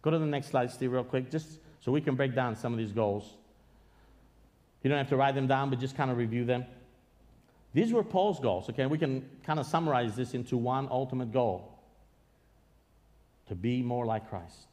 Go 0.01 0.11
to 0.11 0.19
the 0.19 0.25
next 0.25 0.47
slide, 0.47 0.71
Steve, 0.71 0.91
real 0.91 1.03
quick, 1.03 1.31
just 1.31 1.59
so 1.81 1.91
we 1.91 2.01
can 2.01 2.15
break 2.15 2.35
down 2.35 2.55
some 2.55 2.71
of 2.71 2.77
these 2.77 2.91
goals. 2.91 3.35
You 4.83 4.89
don't 4.89 4.97
have 4.97 5.09
to 5.09 5.17
write 5.17 5.35
them 5.35 5.47
down, 5.47 5.69
but 5.69 5.79
just 5.79 5.97
kind 5.97 6.09
of 6.09 6.17
review 6.17 6.45
them. 6.45 6.65
These 7.73 7.93
were 7.93 8.03
Paul's 8.03 8.39
goals, 8.39 8.69
okay? 8.69 8.85
We 8.85 8.97
can 8.97 9.29
kind 9.43 9.59
of 9.59 9.65
summarize 9.65 10.15
this 10.15 10.33
into 10.33 10.57
one 10.57 10.87
ultimate 10.89 11.31
goal 11.31 11.79
to 13.47 13.55
be 13.55 13.81
more 13.81 14.05
like 14.05 14.29
Christ. 14.29 14.67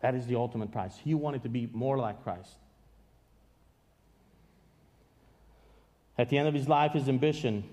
That 0.00 0.14
is 0.14 0.26
the 0.26 0.36
ultimate 0.36 0.70
prize. 0.70 0.98
He 1.02 1.14
wanted 1.14 1.42
to 1.44 1.48
be 1.48 1.68
more 1.72 1.96
like 1.96 2.22
Christ. 2.22 2.56
At 6.18 6.28
the 6.28 6.38
end 6.38 6.46
of 6.46 6.54
his 6.54 6.68
life, 6.68 6.92
his 6.92 7.08
ambition 7.08 7.64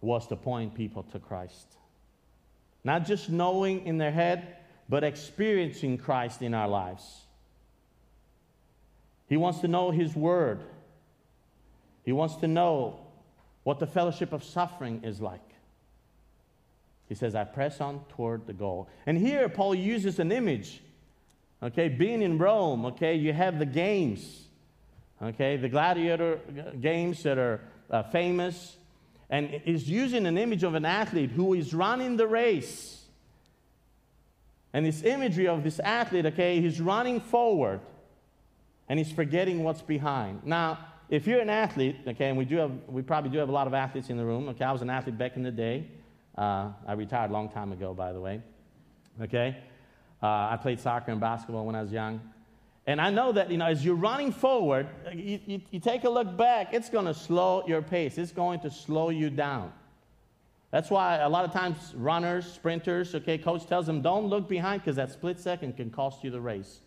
was 0.00 0.26
to 0.26 0.36
point 0.36 0.74
people 0.74 1.04
to 1.04 1.18
Christ. 1.18 1.66
Not 2.84 3.06
just 3.06 3.30
knowing 3.30 3.86
in 3.86 3.98
their 3.98 4.10
head, 4.10 4.56
but 4.88 5.04
experiencing 5.04 5.98
Christ 5.98 6.42
in 6.42 6.52
our 6.52 6.68
lives. 6.68 7.25
He 9.28 9.36
wants 9.36 9.60
to 9.60 9.68
know 9.68 9.90
His 9.90 10.14
Word. 10.14 10.60
He 12.04 12.12
wants 12.12 12.36
to 12.36 12.48
know 12.48 13.00
what 13.64 13.80
the 13.80 13.86
fellowship 13.86 14.32
of 14.32 14.44
suffering 14.44 15.02
is 15.02 15.20
like. 15.20 15.40
He 17.08 17.14
says, 17.14 17.34
I 17.34 17.44
press 17.44 17.80
on 17.80 18.00
toward 18.10 18.46
the 18.46 18.52
goal. 18.52 18.88
And 19.06 19.18
here, 19.18 19.48
Paul 19.48 19.74
uses 19.74 20.18
an 20.18 20.32
image. 20.32 20.80
Okay, 21.62 21.88
being 21.88 22.22
in 22.22 22.38
Rome, 22.38 22.84
okay, 22.86 23.14
you 23.14 23.32
have 23.32 23.58
the 23.58 23.66
games, 23.66 24.44
okay, 25.22 25.56
the 25.56 25.68
gladiator 25.68 26.38
games 26.80 27.22
that 27.22 27.38
are 27.38 27.60
uh, 27.90 28.02
famous. 28.04 28.76
And 29.28 29.60
is 29.64 29.90
using 29.90 30.26
an 30.26 30.38
image 30.38 30.62
of 30.62 30.74
an 30.74 30.84
athlete 30.84 31.30
who 31.30 31.54
is 31.54 31.74
running 31.74 32.16
the 32.16 32.28
race. 32.28 33.02
And 34.72 34.86
this 34.86 35.02
imagery 35.02 35.48
of 35.48 35.64
this 35.64 35.80
athlete, 35.80 36.26
okay, 36.26 36.60
he's 36.60 36.80
running 36.80 37.20
forward 37.20 37.80
and 38.88 38.98
he's 38.98 39.12
forgetting 39.12 39.64
what's 39.64 39.82
behind. 39.82 40.44
Now, 40.44 40.78
if 41.08 41.26
you're 41.26 41.40
an 41.40 41.50
athlete, 41.50 41.96
okay, 42.06 42.28
and 42.28 42.38
we 42.38 42.44
do 42.44 42.56
have, 42.56 42.72
we 42.88 43.02
probably 43.02 43.30
do 43.30 43.38
have 43.38 43.48
a 43.48 43.52
lot 43.52 43.66
of 43.66 43.74
athletes 43.74 44.10
in 44.10 44.16
the 44.16 44.24
room. 44.24 44.48
Okay, 44.50 44.64
I 44.64 44.72
was 44.72 44.82
an 44.82 44.90
athlete 44.90 45.16
back 45.16 45.36
in 45.36 45.42
the 45.42 45.50
day. 45.50 45.86
Uh, 46.36 46.70
I 46.86 46.92
retired 46.94 47.30
a 47.30 47.32
long 47.32 47.48
time 47.48 47.72
ago, 47.72 47.94
by 47.94 48.12
the 48.12 48.20
way. 48.20 48.42
Okay? 49.22 49.56
Uh, 50.22 50.26
I 50.26 50.58
played 50.60 50.80
soccer 50.80 51.12
and 51.12 51.20
basketball 51.20 51.64
when 51.64 51.74
I 51.74 51.82
was 51.82 51.92
young. 51.92 52.20
And 52.88 53.00
I 53.00 53.10
know 53.10 53.32
that, 53.32 53.50
you 53.50 53.58
know, 53.58 53.66
as 53.66 53.84
you're 53.84 53.96
running 53.96 54.30
forward, 54.32 54.88
you, 55.12 55.40
you, 55.46 55.60
you 55.70 55.80
take 55.80 56.04
a 56.04 56.10
look 56.10 56.36
back, 56.36 56.72
it's 56.72 56.88
going 56.88 57.06
to 57.06 57.14
slow 57.14 57.64
your 57.66 57.82
pace. 57.82 58.16
It's 58.16 58.32
going 58.32 58.60
to 58.60 58.70
slow 58.70 59.10
you 59.10 59.30
down. 59.30 59.72
That's 60.70 60.90
why 60.90 61.16
a 61.16 61.28
lot 61.28 61.44
of 61.44 61.52
times 61.52 61.94
runners, 61.96 62.46
sprinters, 62.52 63.14
okay, 63.14 63.38
coach 63.38 63.66
tells 63.66 63.86
them 63.86 64.02
don't 64.02 64.26
look 64.26 64.48
behind 64.48 64.82
because 64.82 64.96
that 64.96 65.10
split 65.10 65.38
second 65.40 65.76
can 65.76 65.90
cost 65.90 66.22
you 66.22 66.30
the 66.30 66.40
race. 66.40 66.80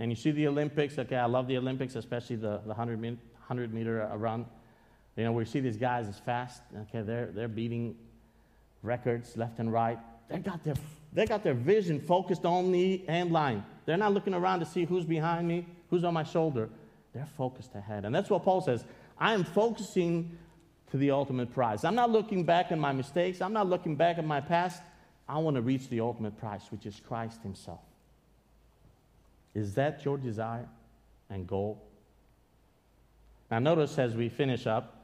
And 0.00 0.10
you 0.10 0.16
see 0.16 0.30
the 0.30 0.48
Olympics, 0.48 0.98
okay, 0.98 1.16
I 1.16 1.26
love 1.26 1.46
the 1.46 1.58
Olympics, 1.58 1.94
especially 1.94 2.36
the, 2.36 2.60
the 2.62 2.68
100, 2.68 3.00
100 3.00 3.74
meter 3.74 4.02
uh, 4.02 4.16
run. 4.16 4.46
You 5.14 5.24
know, 5.24 5.32
we 5.32 5.44
see 5.44 5.60
these 5.60 5.76
guys 5.76 6.08
as 6.08 6.18
fast, 6.18 6.62
okay, 6.88 7.02
they're, 7.02 7.26
they're 7.26 7.48
beating 7.48 7.94
records 8.82 9.36
left 9.36 9.58
and 9.58 9.70
right. 9.70 9.98
They 10.30 10.38
got, 10.38 10.64
their, 10.64 10.74
they 11.12 11.26
got 11.26 11.44
their 11.44 11.54
vision 11.54 12.00
focused 12.00 12.46
on 12.46 12.72
the 12.72 13.06
end 13.08 13.30
line. 13.30 13.62
They're 13.84 13.98
not 13.98 14.14
looking 14.14 14.32
around 14.32 14.60
to 14.60 14.66
see 14.66 14.86
who's 14.86 15.04
behind 15.04 15.46
me, 15.46 15.66
who's 15.90 16.02
on 16.02 16.14
my 16.14 16.24
shoulder. 16.24 16.70
They're 17.12 17.28
focused 17.36 17.74
ahead. 17.74 18.06
And 18.06 18.14
that's 18.14 18.30
what 18.30 18.42
Paul 18.42 18.62
says. 18.62 18.84
I 19.18 19.34
am 19.34 19.44
focusing 19.44 20.38
to 20.92 20.96
the 20.96 21.10
ultimate 21.10 21.52
prize. 21.52 21.84
I'm 21.84 21.94
not 21.94 22.10
looking 22.10 22.44
back 22.44 22.72
on 22.72 22.80
my 22.80 22.92
mistakes. 22.92 23.42
I'm 23.42 23.52
not 23.52 23.68
looking 23.68 23.96
back 23.96 24.16
at 24.16 24.24
my 24.24 24.40
past. 24.40 24.80
I 25.28 25.38
want 25.38 25.56
to 25.56 25.62
reach 25.62 25.90
the 25.90 26.00
ultimate 26.00 26.38
prize, 26.38 26.62
which 26.70 26.86
is 26.86 26.98
Christ 27.06 27.42
Himself. 27.42 27.80
Is 29.54 29.74
that 29.74 30.04
your 30.04 30.16
desire 30.16 30.68
and 31.28 31.46
goal? 31.46 31.82
Now, 33.50 33.58
notice 33.58 33.98
as 33.98 34.14
we 34.14 34.28
finish 34.28 34.66
up, 34.66 34.96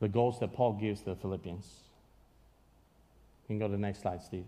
the 0.00 0.08
goals 0.08 0.40
that 0.40 0.52
Paul 0.52 0.74
gives 0.74 1.02
the 1.02 1.14
Philippians. 1.14 1.66
You 3.44 3.46
can 3.48 3.58
go 3.58 3.66
to 3.66 3.72
the 3.72 3.78
next 3.78 4.02
slide, 4.02 4.22
Steve. 4.22 4.46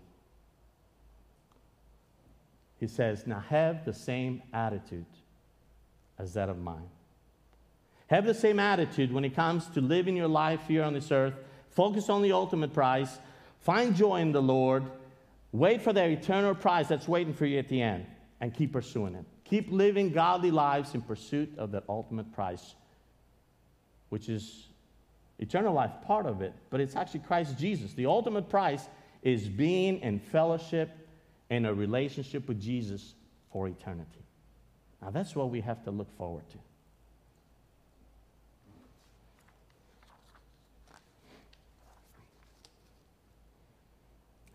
He 2.79 2.87
says, 2.87 3.25
Now 3.25 3.43
have 3.49 3.85
the 3.85 3.93
same 3.93 4.41
attitude 4.51 5.05
as 6.19 6.33
that 6.33 6.49
of 6.49 6.57
mine. 6.57 6.89
Have 8.07 8.25
the 8.25 8.33
same 8.33 8.59
attitude 8.59 9.11
when 9.11 9.25
it 9.25 9.35
comes 9.35 9.67
to 9.69 9.81
living 9.81 10.15
your 10.15 10.27
life 10.27 10.61
here 10.67 10.83
on 10.83 10.93
this 10.93 11.11
earth. 11.11 11.33
Focus 11.71 12.09
on 12.09 12.21
the 12.21 12.31
ultimate 12.31 12.73
prize. 12.73 13.19
Find 13.61 13.95
joy 13.95 14.17
in 14.17 14.31
the 14.31 14.41
Lord. 14.41 14.83
Wait 15.53 15.81
for 15.81 15.93
that 15.93 16.09
eternal 16.09 16.55
prize 16.55 16.87
that's 16.87 17.07
waiting 17.07 17.33
for 17.33 17.45
you 17.45 17.59
at 17.59 17.69
the 17.69 17.79
end 17.79 18.05
and 18.41 18.53
keep 18.53 18.73
pursuing 18.73 19.13
it. 19.13 19.23
Keep 19.45 19.71
living 19.71 20.09
godly 20.09 20.49
lives 20.49 20.95
in 20.95 21.01
pursuit 21.01 21.53
of 21.59 21.71
that 21.71 21.83
ultimate 21.87 22.33
prize, 22.33 22.73
which 24.09 24.29
is 24.29 24.65
eternal 25.37 25.73
life, 25.73 25.91
part 26.05 26.25
of 26.25 26.41
it, 26.41 26.53
but 26.71 26.81
it's 26.81 26.95
actually 26.95 27.19
Christ 27.19 27.57
Jesus. 27.57 27.93
The 27.93 28.07
ultimate 28.07 28.49
prize 28.49 28.89
is 29.21 29.47
being 29.47 29.99
in 29.99 30.19
fellowship 30.19 30.89
in 31.51 31.65
a 31.65 31.73
relationship 31.73 32.47
with 32.47 32.59
Jesus 32.59 33.13
for 33.51 33.67
eternity. 33.67 34.25
Now, 35.03 35.11
that's 35.11 35.35
what 35.35 35.51
we 35.51 35.61
have 35.61 35.83
to 35.83 35.91
look 35.91 36.11
forward 36.17 36.49
to. 36.49 36.57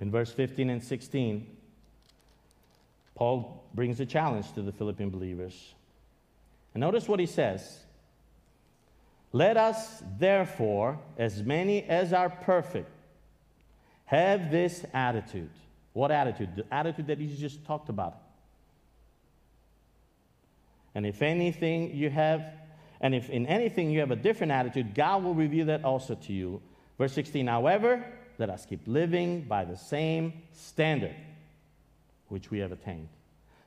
In 0.00 0.10
verse 0.10 0.32
15 0.32 0.70
and 0.70 0.82
16, 0.82 1.56
Paul 3.14 3.64
brings 3.74 3.98
a 4.00 4.06
challenge 4.06 4.52
to 4.52 4.62
the 4.62 4.72
Philippian 4.72 5.10
believers. 5.10 5.74
And 6.74 6.80
notice 6.80 7.08
what 7.08 7.18
he 7.18 7.26
says 7.26 7.80
let 9.32 9.56
us, 9.56 10.02
therefore, 10.18 10.98
as 11.18 11.42
many 11.42 11.82
as 11.82 12.12
are 12.12 12.30
perfect, 12.30 12.90
have 14.06 14.50
this 14.50 14.84
attitude. 14.94 15.50
What 15.92 16.10
attitude? 16.10 16.56
The 16.56 16.74
attitude 16.74 17.08
that 17.08 17.18
he 17.18 17.36
just 17.36 17.64
talked 17.66 17.88
about. 17.88 18.16
And 20.94 21.04
if 21.04 21.20
anything 21.20 21.94
you 21.94 22.08
have, 22.08 22.42
and 23.00 23.14
if 23.14 23.28
in 23.28 23.46
anything 23.46 23.90
you 23.90 24.00
have 24.00 24.10
a 24.10 24.16
different 24.16 24.52
attitude, 24.52 24.94
God 24.94 25.22
will 25.22 25.34
reveal 25.34 25.66
that 25.66 25.84
also 25.84 26.14
to 26.14 26.32
you. 26.32 26.62
Verse 26.96 27.12
16, 27.12 27.46
however, 27.46 28.04
let 28.38 28.50
us 28.50 28.64
keep 28.64 28.80
living 28.86 29.42
by 29.42 29.64
the 29.64 29.76
same 29.76 30.32
standard 30.52 31.14
which 32.28 32.50
we 32.50 32.60
have 32.60 32.72
attained. 32.72 33.08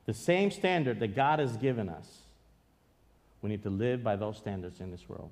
The 0.06 0.14
same 0.14 0.50
standard 0.50 0.98
that 1.00 1.14
God 1.14 1.38
has 1.38 1.56
given 1.58 1.88
us. 1.88 2.22
We 3.42 3.50
need 3.50 3.62
to 3.64 3.70
live 3.70 4.02
by 4.02 4.16
those 4.16 4.38
standards 4.38 4.80
in 4.80 4.90
this 4.90 5.08
world. 5.08 5.30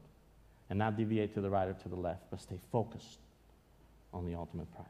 and 0.68 0.78
not 0.78 0.96
deviate 0.96 1.34
to 1.34 1.40
the 1.40 1.50
right 1.50 1.68
or 1.68 1.72
to 1.72 1.88
the 1.88 1.96
left, 1.96 2.22
but 2.30 2.40
stay 2.40 2.58
focused 2.70 3.18
on 4.14 4.24
the 4.24 4.36
ultimate 4.36 4.72
price. 4.72 4.86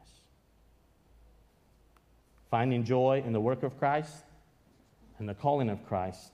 Finding 2.51 2.83
joy 2.83 3.23
in 3.25 3.33
the 3.33 3.41
work 3.41 3.63
of 3.63 3.79
Christ 3.79 4.23
and 5.17 5.27
the 5.27 5.33
calling 5.33 5.69
of 5.69 5.83
Christ 5.87 6.31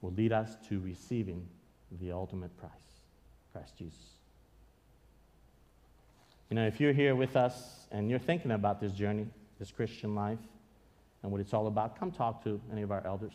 will 0.00 0.12
lead 0.12 0.32
us 0.32 0.56
to 0.68 0.80
receiving 0.80 1.46
the 2.00 2.12
ultimate 2.12 2.56
price, 2.56 2.70
Christ 3.52 3.76
Jesus. 3.76 4.15
You 6.48 6.56
know, 6.56 6.66
if 6.66 6.80
you're 6.80 6.92
here 6.92 7.14
with 7.14 7.36
us 7.36 7.86
and 7.90 8.08
you're 8.08 8.18
thinking 8.18 8.52
about 8.52 8.80
this 8.80 8.92
journey, 8.92 9.26
this 9.58 9.70
Christian 9.70 10.14
life, 10.14 10.38
and 11.22 11.32
what 11.32 11.40
it's 11.40 11.52
all 11.52 11.66
about, 11.66 11.98
come 11.98 12.12
talk 12.12 12.44
to 12.44 12.60
any 12.70 12.82
of 12.82 12.92
our 12.92 13.04
elders, 13.04 13.32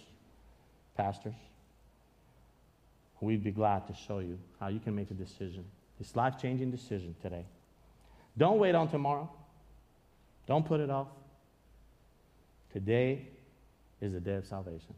pastors. 0.95 1.33
We'd 3.19 3.43
be 3.43 3.51
glad 3.51 3.85
to 3.87 3.93
show 3.93 4.19
you 4.19 4.39
how 4.59 4.69
you 4.69 4.79
can 4.79 4.95
make 4.95 5.11
a 5.11 5.13
decision, 5.13 5.65
this 5.99 6.15
life 6.15 6.41
changing 6.41 6.71
decision 6.71 7.15
today. 7.21 7.45
Don't 8.37 8.57
wait 8.57 8.73
on 8.75 8.89
tomorrow. 8.89 9.29
Don't 10.47 10.65
put 10.65 10.79
it 10.79 10.89
off. 10.89 11.07
Today 12.73 13.27
is 13.99 14.13
the 14.13 14.19
day 14.19 14.35
of 14.35 14.45
salvation. 14.45 14.95